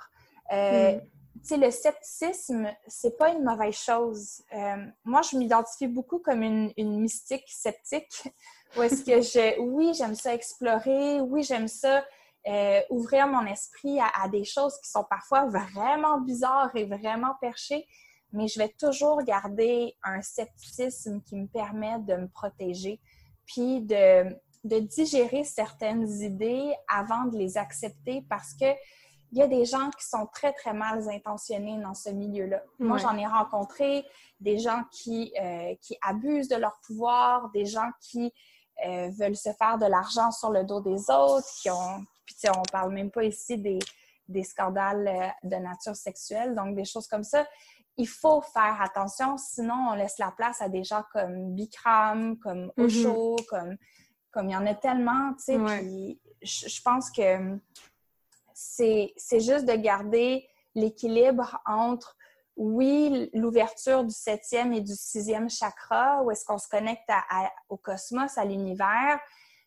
[0.53, 1.01] Euh, mm.
[1.41, 4.43] Tu sais, le scepticisme, c'est pas une mauvaise chose.
[4.53, 8.29] Euh, moi, je m'identifie beaucoup comme une, mystique sceptique,
[8.77, 12.05] où est-ce que je, oui, j'aime ça explorer, oui, j'aime ça
[12.47, 17.87] euh, ouvrir mon esprit à, des choses qui sont parfois vraiment bizarres et vraiment perchées,
[18.33, 23.01] mais je vais toujours garder un scepticisme qui me permet de me protéger,
[23.47, 28.67] puis de, de digérer certaines idées avant de les accepter parce que
[29.33, 32.63] il y a des gens qui sont très, très mal intentionnés dans ce milieu-là.
[32.79, 34.07] Moi, j'en ai rencontré
[34.41, 38.33] des gens qui, euh, qui abusent de leur pouvoir, des gens qui
[38.87, 42.05] euh, veulent se faire de l'argent sur le dos des autres, qui ont...
[42.25, 43.79] Puis, on parle même pas ici des,
[44.29, 47.47] des scandales euh, de nature sexuelle, donc des choses comme ça.
[47.97, 52.71] Il faut faire attention, sinon on laisse la place à des gens comme Bikram, comme.
[52.77, 53.77] Osho, comme
[54.31, 55.59] comme il y en a tellement, tu sais.
[55.59, 57.59] Puis je pense que
[58.55, 62.17] c'est juste de garder l'équilibre entre
[62.57, 67.09] oui, l'ouverture du septième et du sixième chakra, où est-ce qu'on se connecte
[67.69, 69.21] au cosmos, à l'univers,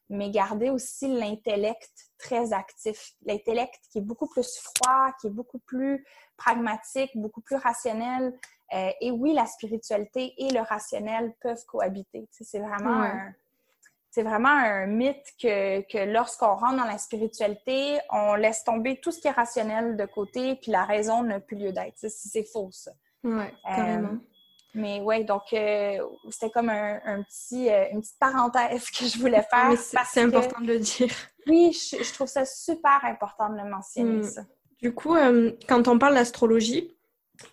[0.10, 3.14] mais garder aussi l'intellect très actif.
[3.26, 8.38] L'intellect qui est beaucoup plus froid, qui est beaucoup plus pragmatique, beaucoup plus rationnel.
[8.74, 12.28] Euh, et oui, la spiritualité et le rationnel peuvent cohabiter.
[12.30, 13.34] c'est vraiment un
[14.12, 19.10] c'est vraiment un mythe que, que lorsqu'on rentre dans la spiritualité, on laisse tomber tout
[19.12, 21.96] ce qui est rationnel de côté, puis la raison n'a plus lieu d'être.
[21.98, 22.92] C'est faux, ça.
[23.24, 23.46] Oui,
[23.78, 24.02] euh,
[24.74, 25.98] mais oui, donc euh,
[26.30, 29.72] c'était comme un, un petit, euh, une petite parenthèse que je voulais faire.
[29.78, 31.14] C'est important de le dire.
[31.48, 34.42] Oui, je, trouve ça super important de le mentionner, ça.
[34.82, 35.16] Du coup,
[35.70, 36.98] quand on parle d'astrologie,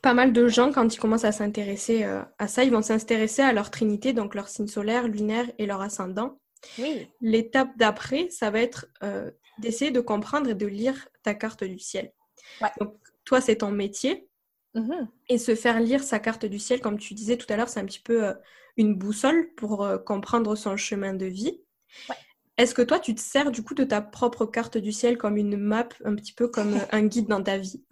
[0.02, 2.04] pas mal de gens, quand ils commencent à s'intéresser
[2.38, 5.82] à ça, ils vont s'intéresser à leur trinité, donc leur signe solaire, lunaire et leur
[5.82, 6.38] ascendant.
[7.20, 11.78] L'étape d'après, ça va être euh, d'essayer de comprendre et de lire ta carte du
[11.78, 12.12] ciel.
[12.78, 14.28] Donc, toi, c'est ton métier.
[14.74, 15.08] Mm-hmm.
[15.28, 17.80] Et se faire lire sa carte du ciel, comme tu disais tout à l'heure, c'est
[17.80, 18.34] un petit peu euh,
[18.76, 21.60] une boussole pour euh, comprendre son chemin de vie.
[22.58, 25.36] Est-ce que toi, tu te sers du coup de ta propre carte du ciel comme
[25.36, 27.84] une map, un petit peu comme un guide dans ta vie?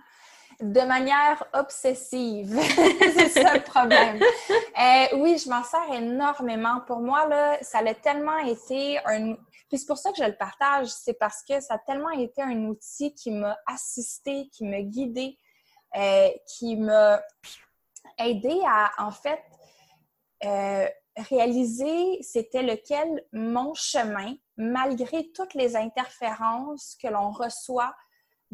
[0.60, 2.58] De manière obsessive.
[3.16, 4.20] c'est ça le problème.
[4.20, 6.80] Euh, oui, je m'en sers énormément.
[6.86, 9.34] Pour moi, là, ça a tellement été un...
[9.68, 12.40] Puis c'est pour ça que je le partage, c'est parce que ça a tellement été
[12.40, 15.36] un outil qui m'a assisté, qui m'a guidé,
[15.96, 17.20] euh, qui m'a
[18.18, 19.42] aidé à, en fait,
[20.44, 27.94] euh, réaliser c'était lequel mon chemin, malgré toutes les interférences que l'on reçoit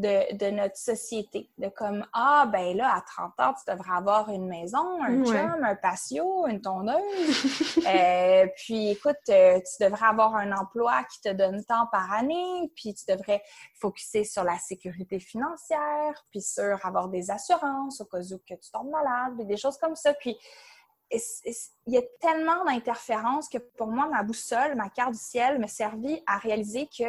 [0.03, 1.49] de, notre société.
[1.59, 5.65] De comme, ah, ben là, à 30 ans, tu devrais avoir une maison, un chum,
[5.65, 6.97] un patio, une tondeuse.
[7.87, 12.71] euh, puis, écoute, euh, tu devrais avoir un emploi qui te donne tant par année,
[12.77, 13.43] puis tu devrais
[13.81, 18.71] focuser sur la sécurité financière, puis sur avoir des assurances au cas où que tu
[18.71, 20.13] tombes malade, puis des choses comme ça.
[20.15, 20.37] Puis,
[21.87, 25.67] il y a tellement d'interférences que pour moi, ma boussole, ma carte du ciel me
[25.67, 27.05] servit à réaliser que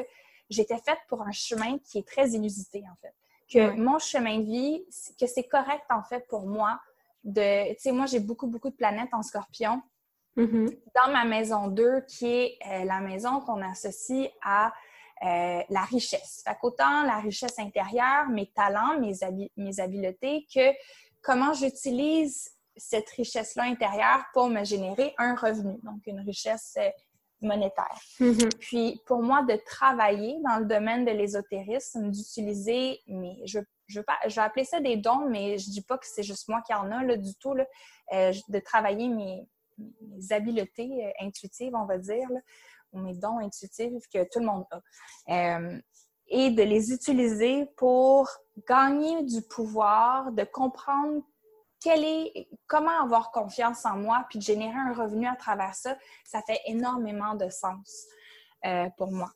[0.49, 3.13] j'étais faite pour un chemin qui est très inusité, en fait.
[3.51, 4.85] Que mon chemin de vie,
[5.19, 6.79] que c'est correct, en fait, pour moi.
[7.23, 9.81] De, tu sais, moi, j'ai beaucoup, beaucoup de planètes en scorpion.
[10.37, 10.79] Mm-hmm.
[10.95, 14.73] Dans ma maison 2, qui est euh, la maison qu'on associe à
[15.23, 16.41] euh, la richesse.
[16.45, 19.13] Fait qu'autant la richesse intérieure, mes talents, mes,
[19.55, 20.73] mes habiletés, que
[21.21, 26.77] comment j'utilise cette richesse-là intérieure pour me générer un revenu, donc une richesse
[27.43, 27.99] monétaire.
[28.19, 28.57] Mm-hmm.
[28.59, 34.05] Puis pour moi, de travailler dans le domaine de l'ésotérisme, d'utiliser, mais je, je, veux
[34.05, 36.61] pas, je vais appeler ça des dons, mais je dis pas que c'est juste moi
[36.65, 37.65] qui en a là, du tout, là,
[38.13, 39.47] euh, de travailler mes,
[40.29, 42.27] habiletés euh, intuitives, on va dire,
[42.91, 45.57] ou mes dons intuitifs que tout le monde a.
[45.57, 45.79] Euh,
[46.27, 48.29] et de les utiliser pour
[48.67, 51.21] gagner du pouvoir, de comprendre
[51.89, 56.41] est, comment avoir confiance en moi puis de générer un revenu à travers ça, ça
[56.41, 58.05] fait énormément de sens
[58.65, 59.29] euh, pour moi.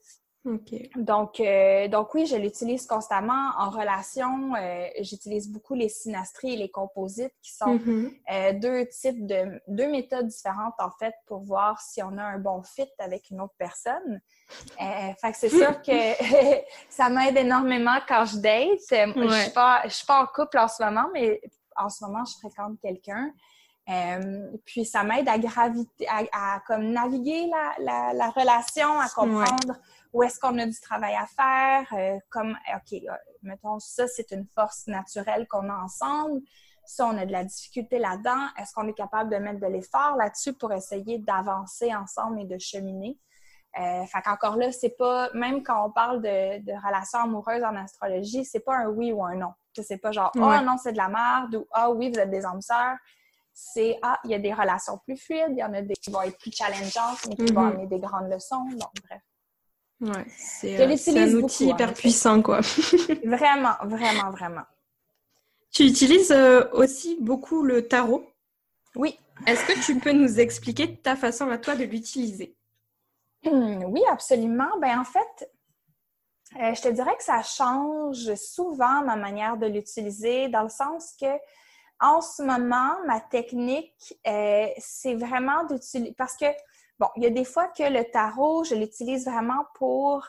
[0.95, 4.55] Donc, euh, donc oui, je l'utilise constamment en relation.
[4.55, 8.57] Euh, j'utilise beaucoup les synastries et les composites, qui sont mm-hmm.
[8.57, 12.63] deux types de deux méthodes différentes en fait pour voir si on a un bon
[12.63, 14.21] fit avec une autre personne.
[14.77, 15.91] fait que c'est sûr que
[16.89, 18.79] ça m'aide énormément quand je date.
[18.89, 21.41] Je suis pas, je suis pas en couple en ce moment, mais
[21.77, 23.31] en ce moment, je fréquente quelqu'un.
[23.89, 29.79] Euh, puis ça m'aide à graviter, à, comme naviguer la, la, relation, à comprendre
[30.11, 33.11] où est-ce qu'on a du travail à faire, euh, comme, OK, euh,
[33.43, 36.41] mettons, ça, c'est une force naturelle qu'on a ensemble.
[36.85, 38.47] Ça, on a de la difficulté là-dedans.
[38.57, 42.57] Est-ce qu'on est capable de mettre de l'effort là-dessus pour essayer d'avancer ensemble et de
[42.57, 43.17] cheminer?
[43.79, 47.75] Euh, fait qu'encore là, c'est pas, même quand on parle de, de relations amoureuses en
[47.75, 49.53] astrologie, c'est pas un oui ou un non.
[49.83, 52.45] C'est pas genre, oh non, c'est de la merde ou ah oui, vous êtes des
[52.45, 52.97] âmes sœurs.
[53.53, 56.11] C'est, ah, il y a des relations plus fluides, il y en a des qui
[56.11, 57.71] vont être plus challengeantes, mais qui vont mm-hmm.
[57.71, 58.65] amener des grandes leçons.
[58.65, 59.21] Donc, bref.
[59.99, 62.59] Ouais, c'est euh, un outil hyper puissant, quoi.
[63.25, 64.61] vraiment, vraiment, vraiment.
[65.71, 68.23] Tu utilises euh, aussi beaucoup le tarot?
[68.95, 69.17] Oui.
[69.45, 72.55] Est-ce que tu peux nous expliquer ta façon à toi de l'utiliser?
[73.43, 74.77] oui, absolument.
[74.81, 75.49] Ben, en fait,
[76.55, 81.13] Euh, je te dirais que ça change souvent ma manière de l'utiliser, dans le sens
[81.19, 81.27] que
[81.99, 86.13] en ce moment, ma technique, euh, c'est vraiment d'utiliser.
[86.15, 86.45] Parce que,
[86.99, 90.23] bon, il y a des fois que le tarot, je l'utilise vraiment pour.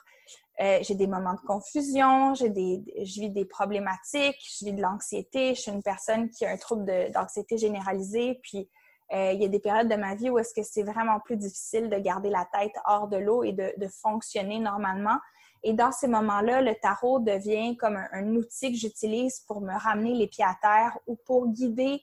[0.60, 4.82] Euh, j'ai des moments de confusion, j'ai des, je vis des problématiques, je vis de
[4.82, 5.54] l'anxiété.
[5.54, 8.68] Je suis une personne qui a un trouble d'anxiété généralisée, puis
[9.10, 11.88] il y a des périodes de ma vie où est-ce que c'est vraiment plus difficile
[11.88, 15.18] de garder la tête hors de l'eau et de, fonctionner normalement.
[15.62, 20.14] Et dans ces moments-là, le tarot devient comme un, outil que j'utilise pour me ramener
[20.14, 22.02] les pieds à terre ou pour guider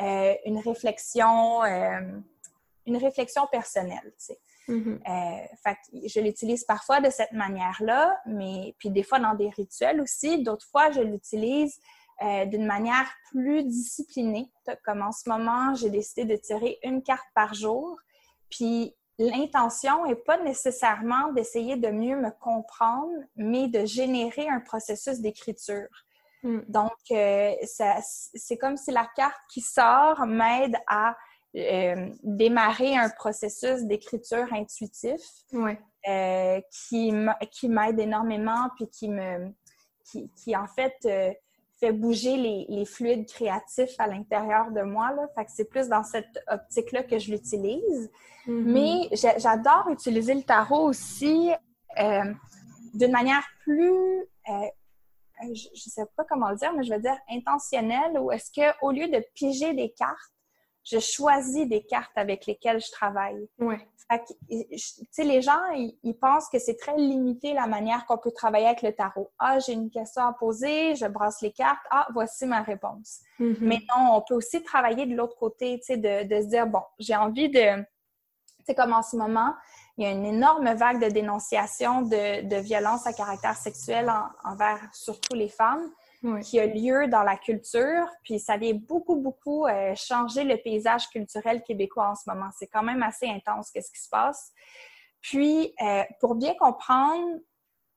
[0.00, 2.00] euh, une réflexion, euh,
[2.86, 4.14] une réflexion personnelle.
[4.18, 4.38] Tu sais.
[4.68, 4.98] Mm-hmm.
[5.08, 10.00] euh, fait, je l'utilise parfois de cette manière-là, mais puis des fois dans des rituels
[10.00, 10.42] aussi.
[10.42, 11.78] D'autres fois, je l'utilise
[12.46, 14.50] d'une manière plus disciplinée.
[14.86, 17.98] Comme en ce moment, j'ai décidé de tirer une carte par jour.
[18.48, 25.20] Puis l'intention n'est pas nécessairement d'essayer de mieux me comprendre, mais de générer un processus
[25.20, 25.88] d'écriture.
[26.42, 26.60] Hmm.
[26.68, 31.16] Donc, euh, c'est comme si la carte qui sort m'aide à
[31.56, 35.22] euh, démarrer un processus d'écriture intuitif
[35.54, 37.14] euh, qui,
[37.50, 39.48] qui m'aide énormément, puis qui me,
[40.04, 40.94] qui, qui en fait
[41.78, 45.12] fait bouger les, les, fluides créatifs à l'intérieur de moi.
[45.12, 45.28] Là.
[45.34, 48.10] Fait que c'est plus dans cette optique-là que je l'utilise.
[48.46, 48.62] Mm-hmm.
[48.64, 49.08] Mais
[49.38, 51.50] j'adore utiliser le tarot aussi
[51.98, 52.32] euh,
[52.94, 54.68] d'une manière plus, euh,
[55.42, 58.90] je ne sais pas comment le dire, mais je vais dire intentionnelle, ou est-ce qu'au
[58.90, 60.32] lieu de piger des cartes,
[60.86, 63.48] je choisis des cartes avec lesquelles je travaille.
[63.58, 63.86] Ouais.
[64.48, 64.78] Tu
[65.10, 68.82] sais, les gens, ils, pensent que c'est très limité la manière qu'on peut travailler avec
[68.82, 69.32] le tarot.
[69.40, 71.84] Ah, j'ai une question à poser, je brasse les cartes.
[71.90, 73.18] Ah, voici ma réponse.
[73.40, 73.56] Mm-hmm.
[73.60, 76.68] Mais non, on peut aussi travailler de l'autre côté, tu sais, de, de, se dire,
[76.68, 77.82] bon, j'ai envie de...
[77.82, 79.54] Tu sais, comme en ce moment,
[79.98, 84.12] il y a une énorme vague de dénonciation de, de violence à caractère sexuel
[84.44, 85.90] envers surtout les femmes
[86.42, 88.06] qui a lieu dans la culture.
[88.22, 92.50] Puis ça vient beaucoup, beaucoup euh, changer le paysage culturel québécois en ce moment.
[92.58, 94.52] C'est quand même assez intense qu'est-ce qui se passe.
[95.20, 97.38] Puis, euh, pour bien comprendre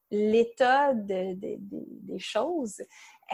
[0.10, 2.82] l'état de, des choses,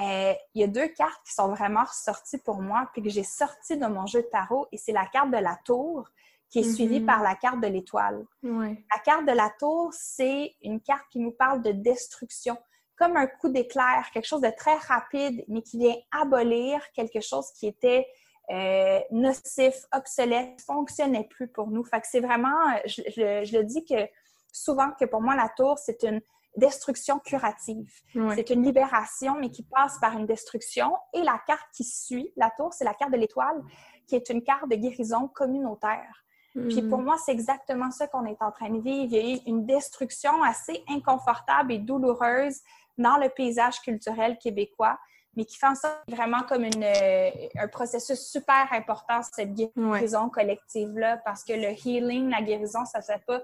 [0.02, 3.24] euh, il y a deux cartes qui sont vraiment ressorties pour moi, puis que j'ai
[3.24, 6.10] sorties de mon jeu de tarot, et c'est la carte de la tour
[6.50, 7.06] qui est suivie mm-hmm.
[7.06, 8.26] par la carte de l'étoile.
[8.44, 12.58] La carte de la tour, c'est une carte qui nous parle de destruction
[12.98, 17.52] comme un coup d'éclair, quelque chose de très rapide, mais qui vient abolir quelque chose
[17.52, 18.08] qui était
[18.52, 21.84] euh, nocif, obsolète, fonctionnait plus pour nous.
[21.84, 22.56] Fait que c'est vraiment,
[22.86, 24.08] je, le dis que
[24.52, 26.22] souvent que pour moi, la tour, c'est une
[26.56, 27.92] destruction curative.
[28.34, 30.96] C'est une libération, mais qui passe par une destruction.
[31.14, 33.62] Et la carte qui suit, la tour, c'est la carte de l'étoile,
[34.08, 36.24] qui est une carte de guérison communautaire.
[36.70, 39.12] Puis pour moi, c'est exactement ça qu'on est en train de vivre.
[39.12, 42.62] Il y a eu une destruction assez inconfortable et douloureuse
[42.98, 44.98] dans le paysage culturel québécois,
[45.36, 50.30] mais qui fait en sorte vraiment comme une, euh, un processus super important, cette guérison
[50.30, 53.42] collective-là, parce que le healing, la guérison, ça ne se fait pas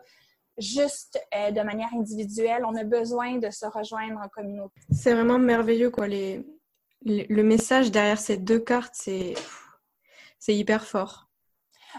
[0.58, 2.64] juste euh, de manière individuelle.
[2.66, 4.80] On a besoin de se rejoindre en communauté.
[4.92, 6.08] C'est vraiment merveilleux, quoi.
[6.08, 6.46] Les,
[7.04, 9.34] le message derrière ces deux cartes, c'est,
[10.40, 11.31] c'est hyper fort.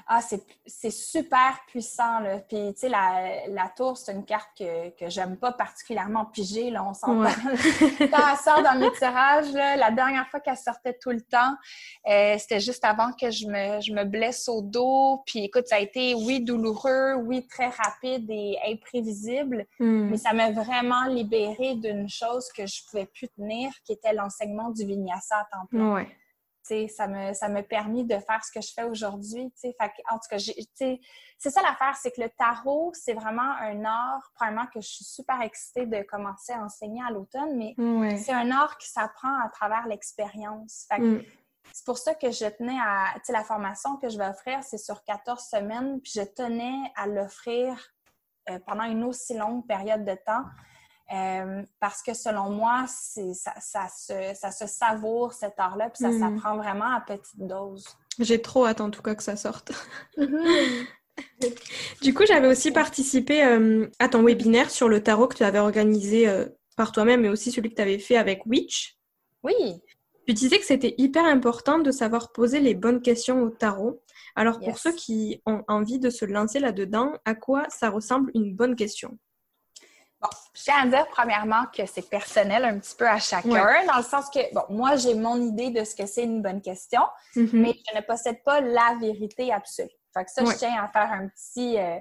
[0.06, 0.20] Ah,
[0.66, 2.38] c'est super puissant, là.
[2.38, 6.70] Puis, tu sais, la, la, tour, c'est une carte que, que j'aime pas particulièrement piger,
[6.70, 7.30] là, on s'entend.
[7.98, 11.54] Quand elle sort dans mes tirages, là, la dernière fois qu'elle sortait tout le temps,
[12.08, 15.22] euh, c'était juste avant que je me, je me blesse au dos.
[15.26, 20.10] Puis, écoute, ça a été, oui, douloureux, oui, très rapide et imprévisible, hmm.
[20.10, 24.70] mais ça m'a vraiment libérée d'une chose que je pouvais plus tenir, qui était l'enseignement
[24.70, 25.94] du vinyasa à temps plein.
[25.94, 26.08] Ouais
[26.88, 29.52] ça me, ça m'a permis de faire ce que je fais aujourd'hui.
[30.10, 34.66] En tout cas, c'est ça l'affaire, c'est que le tarot, c'est vraiment un art, premièrement,
[34.66, 37.74] que je suis super excitée de commencer à enseigner à l'automne, mais
[38.16, 40.86] c'est un art qui s'apprend à travers l'expérience.
[40.96, 41.18] Mm.
[41.72, 45.04] C'est pour ça que je tenais à, la formation que je vais offrir, c'est sur
[45.04, 47.78] 14 semaines, puis je tenais à l'offrir
[48.50, 50.44] euh, pendant une aussi longue période de temps
[51.12, 56.10] euh, parce que selon moi, ça, ça, se, ça se savoure cet art-là, puis ça
[56.10, 56.20] mm.
[56.20, 57.86] s'apprend vraiment à petite dose.
[58.18, 59.72] J'ai trop hâte en tout cas que ça sorte.
[60.16, 60.86] Mm-hmm.
[62.02, 65.58] du coup, j'avais aussi participé euh, à ton webinaire sur le tarot que tu avais
[65.58, 68.96] organisé euh, par toi-même, mais aussi celui que tu avais fait avec Witch.
[69.42, 69.80] Oui.
[70.26, 74.02] Tu disais que c'était hyper important de savoir poser les bonnes questions au tarot.
[74.36, 78.54] Alors, pour ceux qui ont envie de se lancer là-dedans, à quoi ça ressemble une
[78.54, 79.18] bonne question?
[80.22, 83.96] Bon, je tiens à dire premièrement que c'est personnel un petit peu à chacun, dans
[83.96, 87.02] le sens que, bon, moi, j'ai mon idée de ce que c'est une bonne question,
[87.34, 87.50] mm-hmm.
[87.52, 89.90] mais je ne possède pas la vérité absolue.
[90.14, 91.98] Fait que ça, je tiens à faire un petit, euh,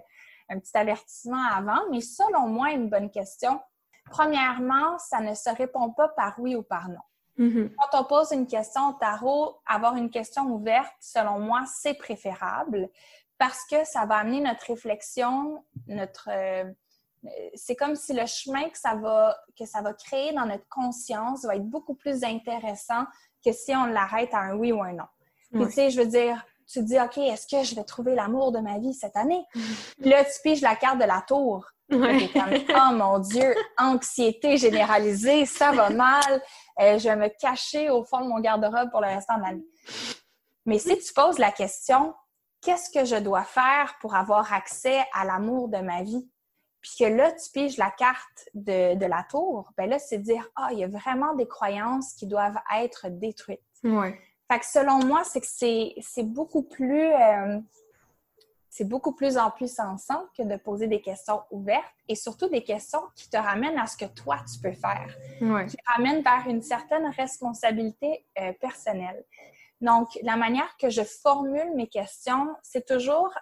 [0.49, 3.59] un petit avertissement avant, mais selon moi, une bonne question,
[4.11, 6.99] premièrement, ça ne se répond pas par oui ou par non.
[7.37, 7.73] Mhm.
[7.75, 12.89] Quand on pose une question au tarot, avoir une question ouverte, selon moi, c'est préférable
[13.37, 16.65] parce que ça va amener notre réflexion, notre euh,
[17.55, 21.45] c'est comme si le chemin que ça va que ça va créer dans notre conscience
[21.45, 23.05] va être beaucoup plus intéressant
[23.45, 25.05] que si on l'arrête à un oui ou un non.
[25.51, 28.15] Puis tu sais, je veux dire, tu te dis OK, est-ce que je vais trouver
[28.15, 29.43] l'amour de ma vie cette année?
[30.01, 31.65] Puis là, tu piges la carte de la tour.
[31.91, 32.29] Ouais.
[32.31, 36.41] Comme, oh mon Dieu, anxiété généralisée, ça va mal.
[36.79, 39.65] Euh, je vais me cacher au fond de mon garde-robe pour le restant de l'année.
[40.65, 42.13] Mais si tu poses la question,
[42.61, 46.29] qu'est-ce que je dois faire pour avoir accès à l'amour de ma vie?
[46.81, 50.49] Puis que là, tu piges la carte de, de la tour, ben là, c'est dire,
[50.55, 53.61] ah, il y a vraiment des croyances qui doivent être détruites.
[53.83, 54.19] Ouais.
[54.51, 57.59] Fait que selon moi, c'est que c'est beaucoup plus euh,
[58.73, 62.63] c'est beaucoup plus en plus sensant que de poser des questions ouvertes et surtout des
[62.63, 65.65] questions qui te ramènent à ce que toi tu peux faire, Ouais.
[65.65, 69.25] qui ramènent vers une certaine responsabilité euh, personnelle.
[69.81, 73.33] Donc, la manière que je formule mes questions, c'est toujours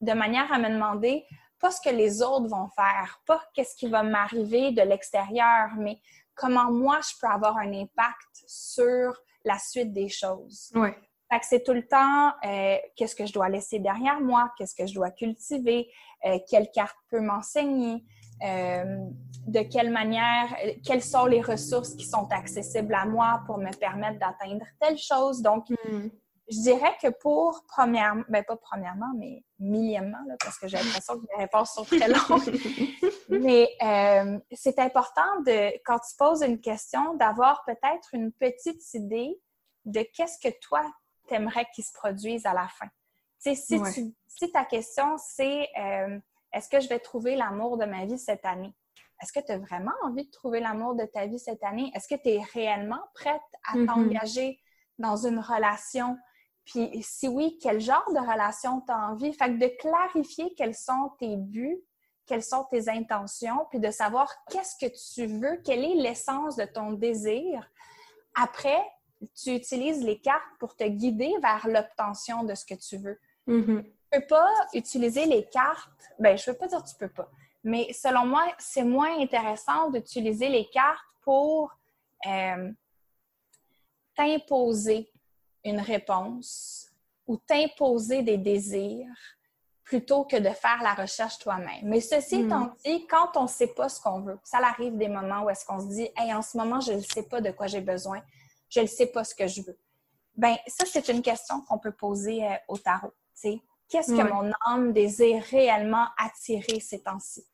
[0.00, 1.26] de manière à me demander
[1.60, 5.98] pas ce que les autres vont faire, pas qu'est-ce qui va m'arriver de l'extérieur, mais
[6.34, 9.12] comment moi je peux avoir un impact sur
[9.44, 10.70] la suite des choses.
[11.32, 14.74] Fait que c'est tout le temps euh, qu'est-ce que je dois laisser derrière moi, qu'est-ce
[14.74, 15.88] que je dois cultiver,
[16.24, 18.02] euh, quelle carte peut m'enseigner,
[18.44, 18.96] euh,
[19.46, 20.48] de quelle manière,
[20.84, 25.40] quelles sont les ressources qui sont accessibles à moi pour me permettre d'atteindre telle chose.
[25.40, 26.10] Donc, Mhm.
[26.50, 31.14] Je dirais que pour premièrement, ben pas premièrement, mais millièmement, là, parce que j'ai l'impression
[31.18, 32.60] que mes réponses sont très longues.
[33.28, 39.40] mais euh, c'est important de, quand tu poses une question, d'avoir peut-être une petite idée
[39.84, 40.82] de qu'est-ce que toi
[41.28, 42.86] t'aimerais qu'il se produise à la fin.
[43.42, 43.92] Tu sais, si, Ouais.
[43.92, 46.18] tu, si ta question c'est euh,
[46.52, 48.74] est-ce que je vais trouver l'amour de ma vie cette année?
[49.22, 51.92] Est-ce que tu as vraiment envie de trouver l'amour de ta vie cette année?
[51.94, 53.40] Est-ce que tu es réellement prête
[53.72, 53.86] à Mhm.
[53.86, 54.58] t'engager
[54.98, 56.16] dans une relation?
[56.70, 59.32] Puis si oui, quel genre de relation tu as envie?
[59.32, 61.82] Fait que de clarifier quels sont tes buts,
[62.26, 66.64] quelles sont tes intentions, puis de savoir qu'est-ce que tu veux, quelle est l'essence de
[66.64, 67.68] ton désir.
[68.36, 68.80] Après,
[69.34, 73.18] tu utilises les cartes pour te guider vers l'obtention de ce que tu veux.
[73.48, 73.82] Mhm.
[73.82, 75.90] Tu peux pas utiliser les cartes.
[76.20, 77.28] Ben, je veux pas dire que tu peux pas.
[77.64, 81.72] Mais selon moi, c'est moins intéressant d'utiliser les cartes pour
[82.26, 82.70] euh,
[84.14, 85.10] t'imposer
[85.64, 86.88] une réponse
[87.26, 89.06] ou t'imposer des désirs
[89.84, 91.82] plutôt que de faire la recherche toi-même.
[91.82, 92.46] Mais ceci Hmm.
[92.46, 95.50] étant dit, quand on ne sait pas ce qu'on veut, ça arrive des moments où
[95.50, 97.80] est-ce qu'on se dit Hey, en ce moment, je ne sais pas de quoi j'ai
[97.80, 98.22] besoin,
[98.68, 99.78] je ne sais pas ce que je veux.
[100.36, 103.12] Ben, ça, c'est une question qu'on peut poser euh, au tarot.
[103.88, 107.44] Qu'est-ce que mon âme désire réellement attirer ces temps-ci?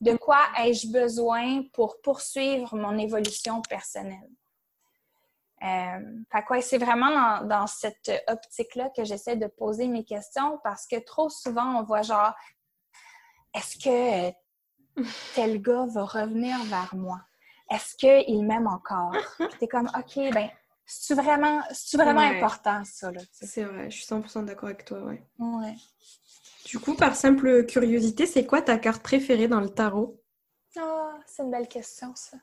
[0.00, 4.30] De quoi ai-je besoin pour poursuivre mon évolution personnelle?
[5.64, 10.96] Euh, c'est vraiment dans, dans cette optique-là que j'essaie de poser mes questions parce que
[11.04, 12.32] trop souvent, on voit genre,
[13.54, 14.34] est-ce que
[15.34, 17.20] tel gars va revenir vers moi?
[17.70, 19.16] Est-ce qu'il m'aime encore?
[19.38, 20.50] Puis t'es comme, OK, ben,
[21.10, 22.36] vraiment, c'est vraiment Ouais.
[22.42, 23.10] important, ça?
[23.32, 25.24] C'est vrai, je suis 100% d'accord avec toi, ouais.
[25.38, 25.76] Ouais.
[26.66, 30.20] Du coup, par simple curiosité, c'est quoi ta carte préférée dans le tarot?
[30.76, 32.36] Ah, c'est une belle question, ça.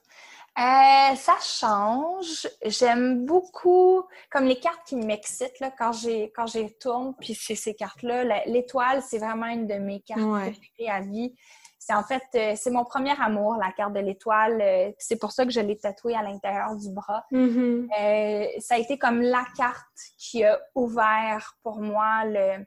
[0.57, 2.47] Euh, ça change.
[2.65, 7.55] J'aime beaucoup, comme les cartes qui m'excitent là, quand j'ai quand j'y retourne, puis c'est
[7.55, 8.43] ces cartes-là.
[8.45, 10.53] L'étoile, c'est vraiment une de mes cartes Ouais.
[10.89, 11.33] à vie.
[11.81, 14.59] C'est en fait, euh, c'est mon premier amour, la carte de l'étoile.
[14.61, 17.23] Euh, c'est pour ça que je l'ai tatouée à l'intérieur du bras.
[17.31, 17.89] Mhm.
[17.99, 22.63] Euh, ça a été comme la carte qui a ouvert pour moi le.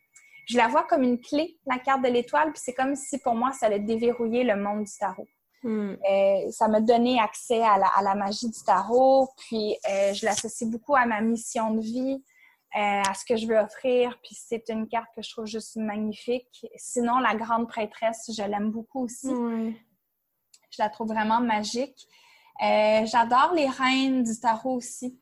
[0.48, 3.34] Je la vois comme une clé, la carte de l'étoile, puis c'est comme si pour
[3.34, 5.28] moi, ça allait déverrouiller le monde du tarot.
[5.62, 5.98] Mhm.
[6.10, 10.24] Euh, ça m'a donné accès à la, à la magie du tarot, puis euh, je
[10.26, 12.22] l'associe beaucoup à ma mission de vie,
[12.76, 15.76] euh, à ce que je veux offrir, puis c'est une carte que je trouve juste
[15.76, 16.66] magnifique.
[16.76, 19.28] Sinon, la grande prêtresse, je l'aime beaucoup aussi.
[20.70, 22.08] Je la trouve vraiment magique.
[22.60, 25.18] J'adore les reines du tarot aussi.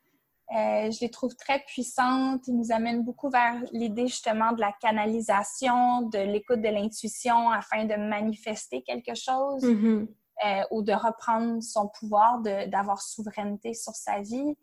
[0.52, 2.46] Je les trouve très puissantes.
[2.46, 7.84] Ils nous amènent beaucoup vers l'idée justement de la canalisation, de l'écoute de l'intuition afin
[7.84, 10.06] de manifester quelque chose Mhm.
[10.44, 14.56] Euh, ou de reprendre son pouvoir, de- d'avoir souveraineté sur sa vie.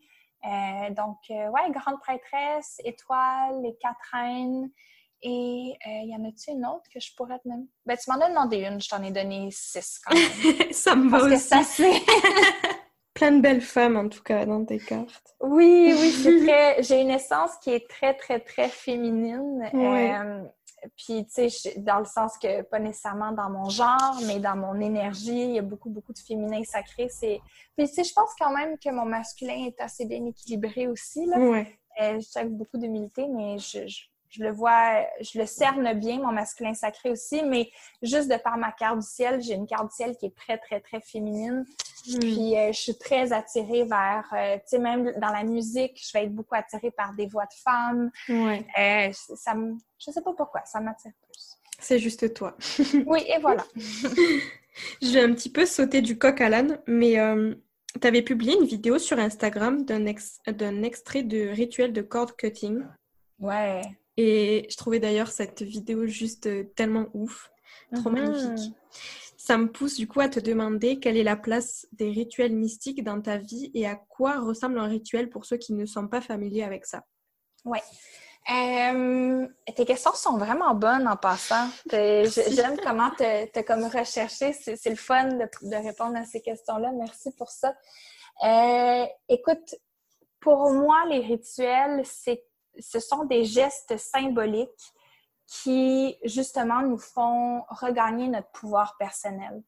[0.46, 4.70] Euh, donc, euh, ouais, grande prêtresse, étoile, les quatre reines.
[5.24, 7.66] Et euh, y en a-tu une autre que je pourrais te nommer?
[7.88, 10.72] Ben, tu m'en as demandé une, je t'en ai donné six quand même.
[10.72, 11.48] ça me va Parce que aussi.
[11.48, 11.92] ça, c'est.
[13.16, 15.36] Plein de belles femmes, en tout cas, dans tes cartes.
[15.42, 16.48] Oui, oui.
[16.82, 19.68] J'ai une essence qui est très, très, très féminine.
[19.74, 20.14] Ouais.
[20.14, 20.44] Euh,
[20.96, 24.80] puis, tu sais, dans le sens que pas nécessairement dans mon genre, mais dans mon
[24.80, 27.10] énergie, il y a beaucoup, beaucoup de féminin sacré.
[27.10, 27.40] C'est...
[27.76, 31.26] Puis, tu sais, je pense quand même que mon masculin est assez bien équilibré aussi,
[31.26, 31.40] là.
[31.40, 31.80] Ouais.
[32.02, 34.02] Euh, je avec beaucoup d'humilité, mais je, je
[34.38, 37.70] le vois, je le cerne bien, mon masculin sacré aussi, mais
[38.02, 40.58] juste de par ma carte du ciel, j'ai une carte du ciel qui est très,
[40.58, 41.66] très, très féminine.
[42.08, 42.20] Hmm.
[42.20, 46.12] Puis euh, je suis très attirée vers, euh, tu sais, même dans la musique, je
[46.14, 48.12] vais être beaucoup attirée par des voix de femmes.
[48.30, 48.66] Ouais.
[48.78, 51.58] Euh, ça me, je sais pas pourquoi, ça m'attire plus.
[51.80, 52.56] C'est juste toi.
[53.06, 53.66] oui, et voilà.
[53.76, 57.18] je vais un petit peu sauter du coq à l'âne, mais
[58.00, 60.06] tu avais publié une vidéo sur Instagram d'un
[60.84, 62.84] extrait de rituel de cord cutting.
[63.40, 63.82] Ouais.
[64.18, 67.51] Et je trouvais d'ailleurs cette vidéo juste euh, tellement ouf,
[67.93, 68.74] trop magnifique.
[69.38, 73.03] Ça me pousse du coup à te demander quelle est la place des rituels mystiques
[73.03, 76.20] dans ta vie et à quoi ressemble un rituel pour ceux qui ne sont pas
[76.20, 77.03] familiers avec ça?
[77.63, 77.82] Ouais.
[78.49, 81.70] Euh, tes questions sont vraiment bonnes en passant.
[81.91, 84.53] J'aime comment tu as comme recherché.
[84.53, 86.91] C'est le fun de, répondre à ces questions-là.
[86.97, 87.76] Merci pour ça.
[88.43, 89.76] Euh, écoute,
[90.39, 92.43] pour moi, les rituels, c'est
[92.80, 94.94] ce sont des gestes symboliques
[95.46, 99.64] qui, justement, nous font regagner notre pouvoir personnel.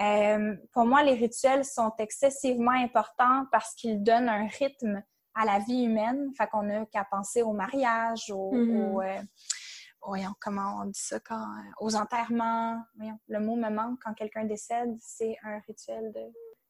[0.00, 5.02] Euh, pour moi, les rituels sont excessivement importants parce qu'ils donnent un rythme
[5.34, 6.30] à la vie humaine.
[6.36, 9.18] Fait qu'on n'a qu'à penser au mariage, au, mm-hmm.
[10.06, 12.80] euh, comment on dit ça, quand, euh, aux enterrements.
[13.26, 16.20] le mot me manque quand quelqu'un décède, c'est un rituel de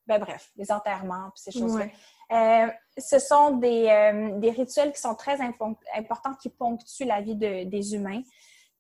[0.09, 1.87] ben bref, les enterrements, puis ces choses-là.
[2.33, 7.37] Euh, ce sont des, euh, des, rituels qui sont très importants, qui ponctuent la vie
[7.37, 8.23] de, des humains.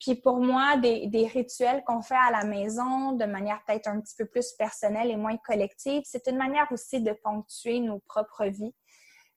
[0.00, 4.00] Puis pour moi, des, des rituels qu'on fait à la maison de manière peut-être un
[4.00, 8.46] petit peu plus personnelle et moins collective, c'est une manière aussi de ponctuer nos propres
[8.46, 8.74] vies.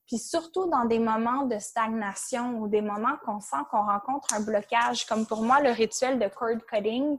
[0.08, 4.42] Puis surtout dans des moments de stagnation ou des moments qu'on sent qu'on rencontre un
[4.42, 7.18] blocage, comme pour moi le rituel de cord cutting.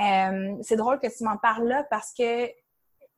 [0.00, 2.48] Euh, c'est drôle que tu m'en parles là parce que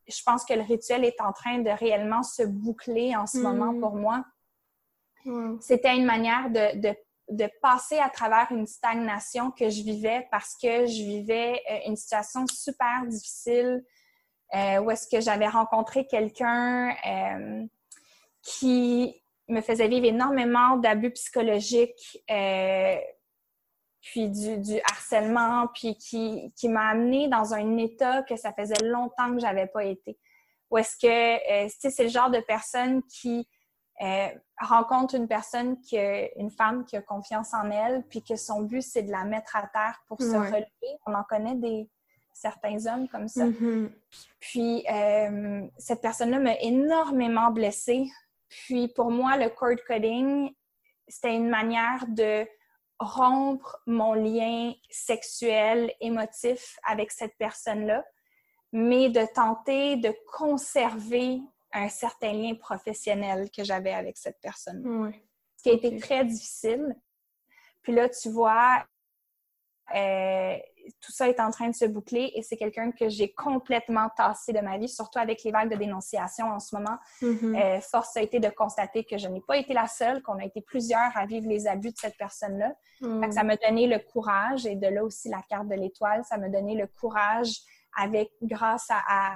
[0.07, 3.73] je pense que le rituel est en train de réellement se boucler en ce moment
[3.73, 3.81] mm.
[3.81, 4.25] pour moi.
[5.61, 6.95] C'était une manière de, de,
[7.31, 11.97] de, passer à travers une stagnation que je vivais parce que je vivais euh, une
[11.97, 13.83] situation super difficile
[14.55, 17.67] euh, où est-ce que j'avais rencontré quelqu'un euh,
[18.43, 22.97] qui me faisait vivre énormément d'abus psychologiques, euh,
[24.05, 28.85] puis du, du, harcèlement, puis qui, qui m'a amené dans un état que ça faisait
[28.85, 30.19] longtemps que j'avais pas été.
[30.71, 33.49] Ou est-ce que euh, c'est le genre de personne qui
[34.03, 34.29] euh,
[34.61, 35.97] rencontre une personne, qui
[36.37, 39.57] une femme qui a confiance en elle, puis que son but, c'est de la mettre
[39.57, 40.99] à terre pour se relever.
[41.07, 41.89] On en connaît des
[42.35, 43.47] certains hommes comme ça.
[43.47, 43.91] Mm-hmm.
[44.41, 48.07] Puis, euh, cette personne-là m'a énormément blessée.
[48.49, 50.53] Puis, pour moi, le cord cutting,
[51.09, 52.47] c'était une manière de
[52.99, 58.05] rompre mon lien sexuel, émotif avec cette personne-là,
[58.73, 61.41] mais de tenter de conserver
[61.73, 65.13] un certain lien professionnel que j'avais avec cette personne.
[65.57, 66.95] Ce qui a été très difficile.
[67.83, 68.87] Puis là, tu vois,
[69.95, 70.57] euh,
[71.01, 74.53] tout ça est en train de se boucler et c'est quelqu'un que j'ai complètement tassé
[74.53, 76.97] de ma vie, surtout avec les vagues de dénonciation en ce moment.
[77.23, 77.63] Mm-hmm.
[77.63, 80.45] Euh, force a été de constater que je n'ai pas été la seule, qu'on a
[80.45, 82.75] été plusieurs à vivre les abus de cette personne-là.
[83.01, 83.31] Mm.
[83.33, 86.49] Ça m'a donné le courage, et de là aussi la carte de l'étoile, ça m'a
[86.49, 87.61] donné le courage
[87.97, 89.35] avec, grâce à,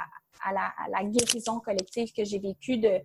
[0.53, 3.01] la, guérison collective que j'ai vécue, de,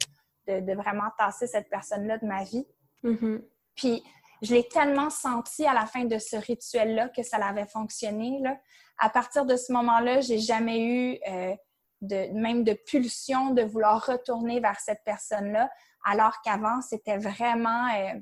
[0.48, 2.66] de, vraiment tasser cette personne-là de ma vie.
[3.04, 3.42] Mm-hmm.
[3.76, 4.04] Puis,
[4.44, 8.40] je l'ai tellement senti à la fin de ce rituel-là que ça avait fonctionné.
[8.42, 8.58] Là.
[8.98, 11.56] À partir de ce moment-là, j'ai jamais eu euh,
[12.02, 15.72] de, même de pulsion de vouloir retourner vers cette personne-là,
[16.06, 18.20] alors qu'avant, c'était vraiment euh,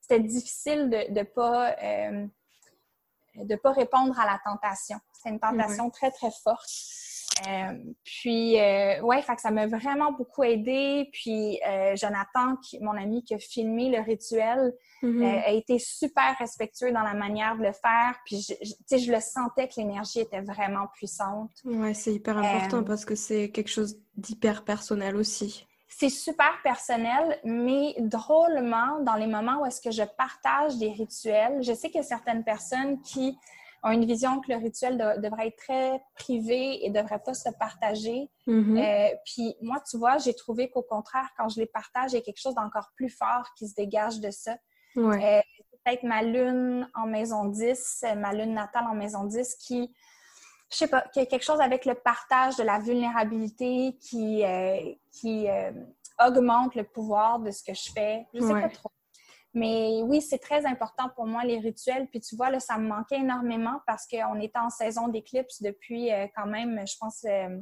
[0.00, 2.26] c'était difficile de ne pas, euh,
[3.36, 4.98] de pas répondre à la tentation.
[5.12, 6.68] C'est une tentation très, très forte.
[7.48, 7.74] Euh,
[8.04, 11.08] puis, euh, ouais, fait que ça m'a vraiment beaucoup aidé.
[11.12, 15.44] Puis, euh, Jonathan, qui, mon ami qui a filmé le rituel, mm-hmm.
[15.44, 18.18] a été super respectueux dans la manière de le faire.
[18.24, 21.50] Puis, tu sais, je le sentais que l'énergie était vraiment puissante.
[21.64, 25.66] Ouais, c'est hyper important parce que c'est quelque chose d'hyper personnel aussi.
[25.88, 31.62] C'est super personnel, mais drôlement, dans les moments où est-ce que je partage des rituels,
[31.62, 33.36] je sais qu'il y a certaines personnes qui
[33.82, 37.48] ont une vision que le rituel devrait être très privé et ne devrait pas se
[37.58, 38.30] partager.
[38.46, 38.78] Mm-hmm.
[38.78, 42.18] Euh, puis moi, tu vois, j'ai trouvé qu'au contraire, quand je les partage, il y
[42.18, 44.56] a quelque chose d'encore plus fort qui se dégage de ça.
[44.96, 45.40] Euh,
[45.84, 49.94] peut-être ma lune en maison 10, ma lune natale en maison 10 qui,
[50.70, 55.46] je sais pas, quelque chose avec le partage de la vulnérabilité qui, euh, qui
[56.22, 58.26] augmente le pouvoir de ce que je fais.
[58.34, 58.90] Je sais pas trop.
[59.52, 62.06] Mais oui, c'est très important pour moi, les rituels.
[62.08, 66.12] Puis tu vois, là, ça me manquait énormément parce qu'on était en saison d'éclipse depuis
[66.12, 67.58] euh, quand même, je pense, euh,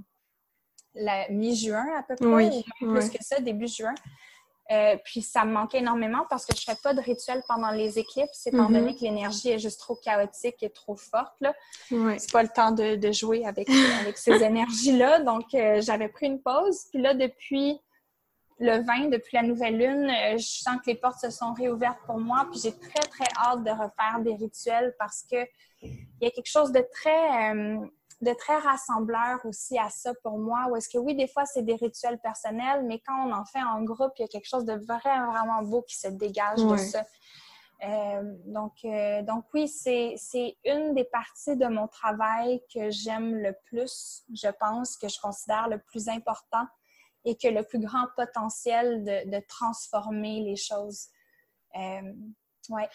[0.95, 3.95] la mi-juin à peu près, oui, ou plus que ça, début juin.
[4.71, 7.71] Euh, puis ça me manquait énormément parce que je ne fais pas de rituel pendant
[7.71, 8.73] les éclipses, étant mm-hmm.
[8.75, 11.41] donné que l'énergie est juste trop chaotique et trop forte.
[11.41, 11.55] Là.
[11.89, 15.21] C'est pas le temps de, de jouer avec, avec ces énergies-là.
[15.21, 16.85] Donc, j'avais pris une pause.
[16.91, 17.81] Puis là, depuis
[18.61, 22.01] le 20, depuis la nouvelle lune, euh, je sens que les portes se sont réouvertes
[22.07, 22.47] pour moi.
[22.51, 25.37] Puis j'ai très, très hâte de refaire des rituels parce que
[25.83, 27.79] il y a quelque chose de très, euh,
[28.21, 30.67] de très rassembleur aussi à ça pour moi.
[30.71, 33.63] Ou est-ce que oui, des fois, c'est des rituels personnels, mais quand on en fait
[33.63, 36.77] en groupe, il y a quelque chose de vraiment, vraiment beau qui se dégage de
[36.77, 37.05] ça.
[37.85, 38.73] Euh, donc,
[39.25, 40.17] donc oui, c'est
[40.65, 45.69] une des parties de mon travail que j'aime le plus, je pense, que je considère
[45.69, 46.67] le plus important
[47.29, 51.09] et que le plus grand potentiel de, transformer les choses.
[51.77, 52.13] Euh,
[52.71, 52.89] ouais.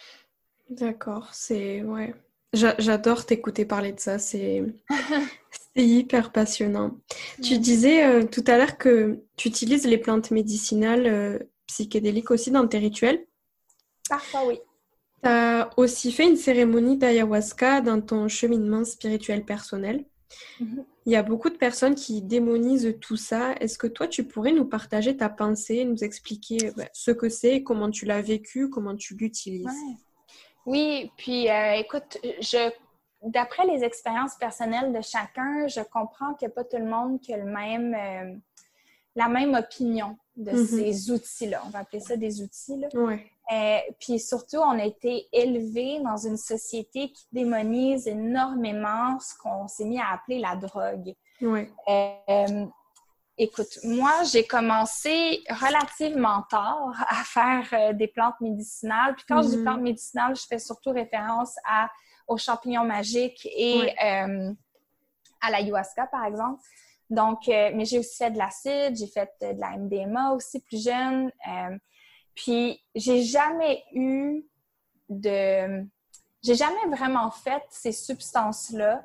[0.69, 2.13] D'accord, c'est ouais.
[2.53, 4.63] J'adore t'écouter parler de ça, c'est
[5.75, 6.97] hyper passionnant.
[7.41, 12.51] Tu disais euh, tout à l'heure que tu utilises les plantes médicinales euh, psychédéliques aussi
[12.51, 13.25] dans tes rituels.
[14.07, 14.59] Parfois, oui.
[15.23, 20.05] Tu as aussi fait une cérémonie d'ayahuasca dans ton cheminement spirituel personnel.
[20.59, 20.85] Mhm.
[21.05, 23.53] Il y a beaucoup de personnes qui démonisent tout ça.
[23.59, 27.89] Est-ce que toi, tu pourrais nous partager ta pensée, nous expliquer ce que c'est, comment
[27.89, 29.67] tu l'as vécu, comment tu l'utilises?
[30.65, 32.71] Oui, puis euh, écoute, je,
[33.21, 37.19] d'après les expériences personnelles de chacun, je comprends qu'il n'y a pas tout le monde
[37.19, 38.35] qui a le même, euh,
[39.15, 40.65] la même opinion de mm-hmm.
[40.65, 41.61] ces outils-là.
[41.65, 42.77] On va appeler ça des outils.
[42.77, 42.87] Là.
[42.93, 43.29] Ouais.
[43.51, 49.67] Euh, puis surtout, on a été élevé dans une société qui démonise énormément ce qu'on
[49.67, 51.13] s'est mis à appeler la drogue.
[51.41, 51.69] Ouais.
[51.89, 52.65] Euh,
[53.37, 59.15] écoute, moi, j'ai commencé relativement tard à faire euh, des plantes médicinales.
[59.15, 59.63] Puis quand je dis mm-hmm.
[59.63, 61.89] plantes médicinales, je fais surtout référence à,
[62.27, 66.61] aux champignons magiques et à l'ayahuasca, par exemple.
[67.09, 71.29] Donc, mais j'ai aussi fait de l'acide, j'ai fait de la MDMA aussi plus jeune.
[72.35, 74.45] Puis j'ai jamais eu
[75.09, 75.85] de.
[76.41, 79.03] J'ai jamais vraiment fait ces substances-là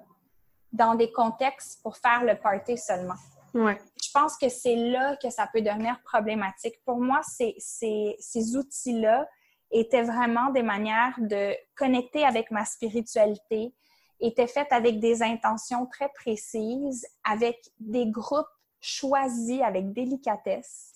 [0.73, 3.15] dans des contextes pour faire le party seulement.
[3.55, 3.79] Ouais.
[4.03, 6.75] Je pense que c'est là que ça peut devenir problématique.
[6.85, 9.27] Pour moi, ces, ces, ces outils-là
[9.71, 13.73] étaient vraiment des manières de connecter avec ma spiritualité,
[14.21, 18.47] étaient faites avec des intentions très précises, avec des groupes
[18.81, 20.93] choisis avec délicatesse.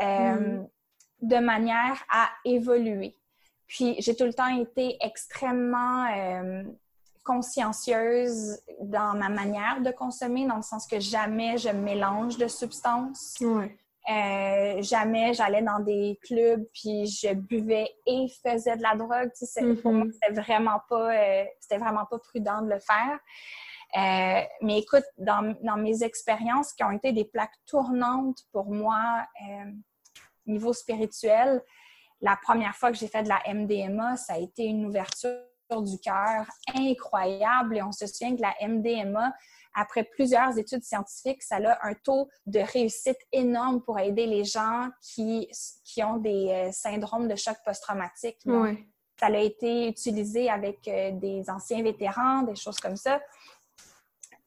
[0.00, 0.68] Euh, mm
[1.22, 3.16] de manière à évoluer.
[3.66, 6.62] Puis j'ai tout le temps été extrêmement euh,
[7.24, 13.42] consciencieuse dans ma manière de consommer, dans le sens que jamais je mélange de substances.
[14.08, 19.32] Euh, jamais j'allais dans des clubs puis je buvais et faisais de la drogue.
[19.82, 20.12] Pour moi, mm-hmm.
[20.12, 23.18] c'était vraiment pas euh, c'était vraiment pas prudent de le faire.
[24.62, 29.26] mais écoute, dans, dans mes expériences qui ont été des plaques tournantes pour moi,
[30.46, 31.62] niveau spirituel,
[32.20, 35.40] la première fois que j'ai fait de la MDMA, ça a été une ouverture
[35.70, 37.76] du cœur incroyable.
[37.76, 39.32] Et on se souvient que la MDMA,
[39.74, 44.88] après plusieurs études scientifiques, ça a un taux de réussite énorme pour aider les gens
[45.02, 45.50] qui,
[45.84, 48.38] qui ont des euh, syndromes de choc post-traumatique.
[49.18, 53.20] Ça a été utilisé avec euh, des anciens vétérans, des choses comme ça.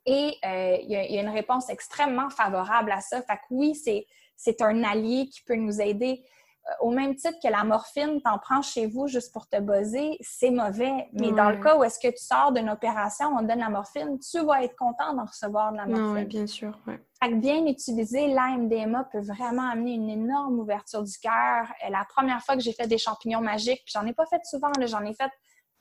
[0.05, 3.21] Et euh, il y, a une réponse extrêmement favorable à ça.
[3.21, 4.05] Fait que oui, c'est
[4.39, 6.23] c'est un allié qui peut nous aider.
[6.67, 10.17] Euh, au même titre que la morphine, t'en prends chez vous juste pour te buzzer,
[10.21, 11.09] c'est mauvais.
[11.11, 13.69] Mais dans le cas où est-ce que tu sors d'une opération, on te donne la
[13.69, 16.23] morphine, tu vas être content d'en recevoir de la morphine.
[16.23, 16.77] Oui, bien sûr.
[16.87, 16.99] Ouais.
[17.35, 21.65] bien utiliser, l'AMDMA peut vraiment amener une énorme ouverture du cœur.
[21.85, 24.41] Euh, la première fois que j'ai fait des champignons magiques, puis j'en ai pas fait
[24.45, 25.31] souvent, j'en ai fait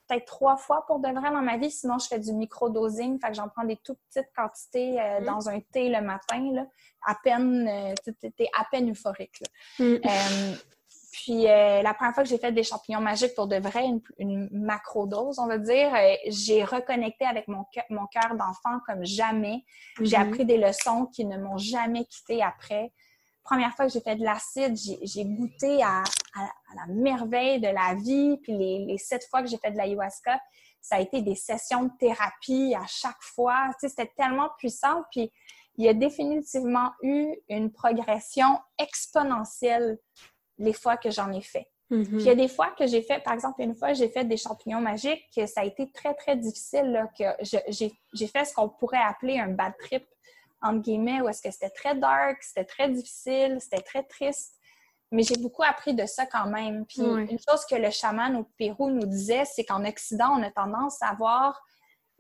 [0.09, 1.71] peut-être trois fois pour de vrai dans ma vie.
[1.71, 3.21] Sinon, je fais du micro-dosing.
[3.21, 5.25] Fait que j'en prends des toutes petites quantités euh, mm.
[5.25, 6.51] dans un thé le matin.
[6.53, 6.67] Là,
[7.07, 7.95] à peine, euh,
[8.59, 9.43] à peine euphorique.
[9.79, 9.83] Mm.
[9.85, 10.55] Euh,
[11.13, 13.85] puis la première fois que j'ai fait des champignons magiques pour de vrai,
[14.19, 15.91] une, macro-dose, on va dire,
[16.29, 19.65] j'ai reconnecté avec mon cœur, mon cœur d'enfant comme jamais.
[20.01, 20.29] J'ai mm-hmm.
[20.29, 22.93] appris des leçons qui ne m'ont jamais quitté après
[23.49, 26.03] première fois que j'ai fait de l'acide, j'ai goûté à,
[26.75, 28.39] la merveille de la vie.
[28.43, 30.41] Puis les, sept fois que j'ai fait de l'ayahuasca,
[30.81, 33.71] ça a été des sessions de thérapie à chaque fois.
[33.73, 35.05] Tu sais, c'était tellement puissant.
[35.11, 35.33] Puis
[35.77, 39.99] il y a définitivement eu une progression exponentielle
[40.59, 41.69] les fois que j'en ai fait.
[41.91, 42.05] Mm-hmm.
[42.05, 44.25] Puis il y a des fois que j'ai fait, par exemple, une fois, j'ai fait
[44.25, 48.55] des champignons magiques, que ça a été très, très difficile, là, que j'ai fait ce
[48.55, 50.05] qu'on pourrait appeler un bad trip
[50.61, 54.58] entre guillemets, où est-ce que c'était très dark, c'était très difficile, c'était très triste.
[55.11, 56.85] Mais j'ai beaucoup appris de ça quand même.
[56.87, 60.51] Puis une chose que le chaman au Pérou nous disait, c'est qu'en Occident, on a
[60.51, 61.63] tendance à voir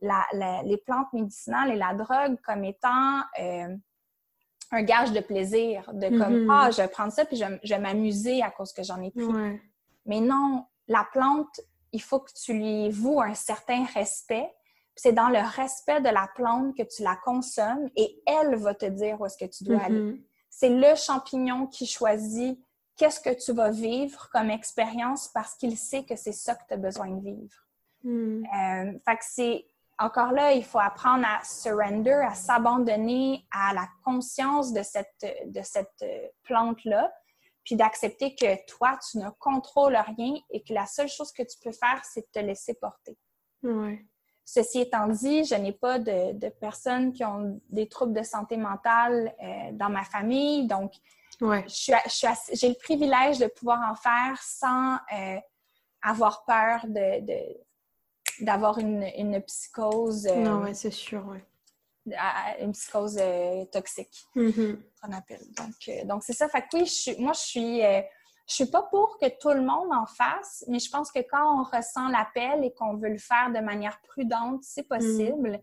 [0.01, 3.76] les plantes médicinales et la drogue comme étant euh,
[4.70, 6.51] un gage de plaisir, de comme mm-hmm.
[6.51, 9.61] ah je vais prendre ça puis je, vais m'amuser à cause que j'en ai pris.
[10.07, 11.61] Mais non, la plante,
[11.93, 14.51] il faut que tu lui voues un certain respect.
[14.95, 18.86] C'est dans le respect de la plante que tu la consommes et elle va te
[18.86, 20.01] dire où est-ce que tu dois aller.
[20.01, 20.22] Mm-hmm.
[20.49, 22.59] C'est le champignon qui choisit
[22.99, 26.74] qu'est-ce que tu vas vivre comme expérience parce qu'il sait que c'est ça que tu
[26.74, 27.57] as besoin de vivre.
[28.03, 28.44] Mm.
[28.44, 29.64] Euh, fait que c'est
[29.99, 35.61] encore là, il faut apprendre à surrender, à s'abandonner à la conscience de cette, de
[35.62, 36.05] cette
[36.44, 37.12] plante-là,
[37.64, 41.59] puis d'accepter que toi, tu ne contrôles rien et que la seule chose que tu
[41.62, 43.18] peux faire, c'est de te laisser porter.
[44.44, 49.34] Ceci étant dit, je n'ai pas de, personnes qui ont des troubles de santé mentale
[49.42, 50.92] euh, dans ma famille, donc
[51.41, 55.39] j'ai le privilège de pouvoir en faire sans euh,
[56.03, 57.57] avoir peur de,
[58.41, 60.26] d'avoir une, une, psychose.
[60.26, 61.45] Euh, non, ouais, c'est sûr, ouais.
[62.61, 64.78] Une psychose euh, toxique, mm-hmm.
[65.01, 65.43] qu'on appelle.
[65.57, 66.49] Donc, donc c'est ça.
[66.49, 69.61] Fait que oui, je suis, moi, je suis, je suis pas pour que tout le
[69.61, 73.18] monde en fasse, mais je pense que quand on ressent l'appel et qu'on veut le
[73.18, 75.51] faire de manière prudente, c'est possible.
[75.51, 75.61] Mm.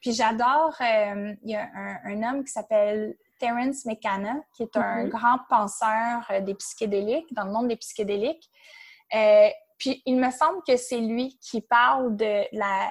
[0.00, 1.70] Puis j'adore, il y a
[2.04, 5.08] un, homme qui s'appelle Terence McKenna, qui est un mm-hmm.
[5.08, 8.50] grand penseur des psychédéliques, dans le monde des psychédéliques.
[9.78, 12.90] Puis il me semble que c'est lui qui parle de la,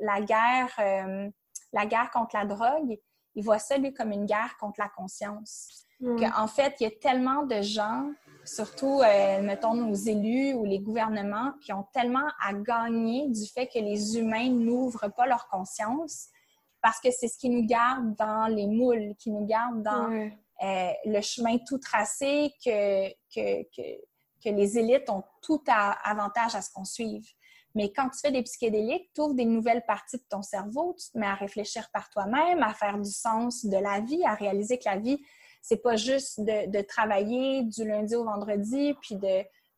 [0.00, 1.28] la guerre, euh,
[1.72, 2.98] la guerre contre la drogue.
[3.34, 5.86] Il voit ça, lui, comme une guerre contre la conscience.
[6.36, 8.10] En fait, il y a tellement de gens,
[8.44, 13.68] surtout, euh, mettons, nos élus ou les gouvernements, qui ont tellement à gagner du fait
[13.68, 16.28] que les humains n'ouvrent pas leur conscience
[16.84, 20.90] parce que c'est ce qui nous garde dans les moules, qui nous garde dans euh,
[21.06, 24.04] le chemin tout tracé que, que, que
[24.44, 27.26] que les élites ont tout à, avantage à ce qu'on suive.
[27.74, 31.10] Mais quand tu fais des psychédéliques, tu ouvres des nouvelles parties de ton cerveau, tu
[31.10, 34.78] te mets à réfléchir par toi-même, à faire du sens de la vie, à réaliser
[34.78, 35.18] que la vie,
[35.60, 39.16] c'est pas juste de, travailler du lundi au vendredi, puis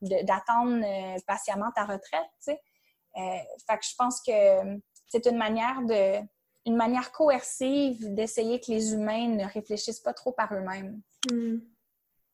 [0.02, 2.28] d'attendre de, euh, patiemment ta retraite.
[2.44, 2.60] Tu sais.
[3.16, 6.20] Euh, fait que je pense que c'est une manière de
[6.66, 11.00] une manière coercive d'essayer que les humains ne réfléchissent pas trop par eux-mêmes.
[11.30, 11.58] Hmm.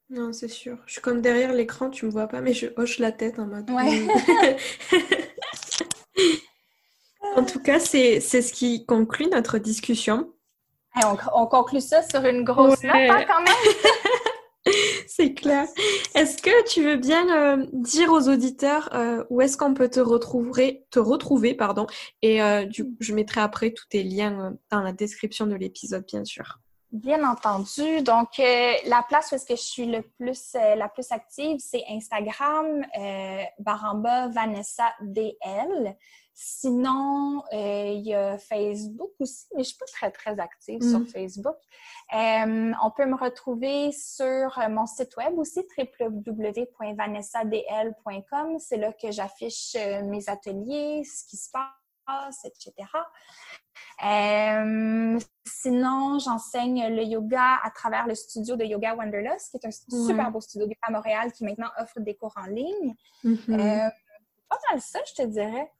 [0.08, 0.78] Non, c'est sûr.
[0.86, 3.46] Je suis comme derrière l'écran, tu me vois pas, mais je hoche la tête en
[3.46, 3.70] mode.
[3.70, 4.08] Ouais.
[7.36, 10.32] en tout cas, c'est ce qui conclut notre discussion.
[11.34, 13.54] on, conclut ça sur une grosse note hein, quand même.
[15.16, 15.66] c'est clair.
[16.14, 20.00] Est-ce que tu veux bien euh, dire aux auditeurs euh, où est-ce qu'on peut te
[20.00, 21.86] retrouver, te retrouver pardon,
[22.22, 22.66] et euh,
[23.00, 26.58] je mettrai après tous tes liens dans la description de l'épisode, bien sûr.
[26.90, 28.02] Bien entendu.
[28.02, 32.84] Donc, la place où est-ce que je suis le plus, la plus active, c'est Instagram,
[33.58, 35.96] Baramba Vanessa DL.
[36.34, 41.00] Sinon, euh, il y a Facebook aussi, mais je suis pas très, très active sur
[41.00, 41.06] mm.
[41.06, 41.56] Facebook.
[42.12, 48.58] on peut me retrouver sur mon site web aussi, www.vanessadl.com.
[48.58, 52.72] C'est là que j'affiche mes ateliers, ce qui se passe, etc.
[54.04, 59.70] Euh, sinon, j'enseigne le yoga à travers le studio de Yoga Wanderlust, qui est un
[59.70, 62.94] super beau studio à Montréal qui maintenant offre des cours en ligne.
[63.24, 63.60] Mm-hmm.
[63.60, 63.90] Euh,
[64.48, 65.70] pas mal ça, je te dirais.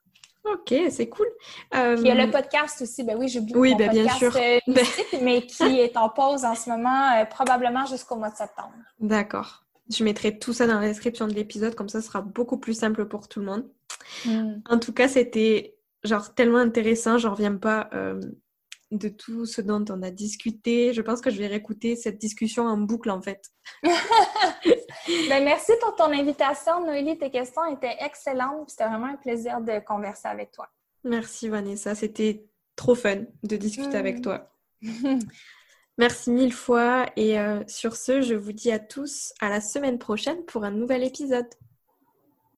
[0.45, 1.26] Ok, c'est cool.
[1.72, 4.32] il y a le euh, podcast aussi, ben oui, j'oublie oui, ben, bien sûr.
[5.22, 8.72] mais qui est en pause en ce moment, probablement jusqu'au mois de septembre.
[8.99, 9.64] D'accord.
[9.88, 12.74] Je mettrai tout ça dans la description de l'épisode, comme ça, ce sera beaucoup plus
[12.74, 13.68] simple pour tout le monde.
[14.24, 14.55] Mm.
[14.68, 18.20] En tout cas, c'était genre tellement intéressant, j'en reviens pas euh,
[18.90, 20.93] de tout ce dont on a discuté.
[20.93, 23.51] Je pense que je vais réécouter cette discussion en boucle en fait.
[25.07, 27.18] ben, merci pour ton invitation, Noélie.
[27.18, 28.70] Tes questions étaient excellentes.
[28.70, 30.68] C'était vraiment un plaisir de converser avec toi.
[31.05, 32.46] Merci Vanessa, c'était
[32.76, 34.22] trop fun de discuter avec mm.
[34.22, 34.50] toi.
[35.98, 39.98] Merci mille fois et euh, sur ce, je vous dis à tous à la semaine
[39.98, 41.46] prochaine pour un nouvel épisode.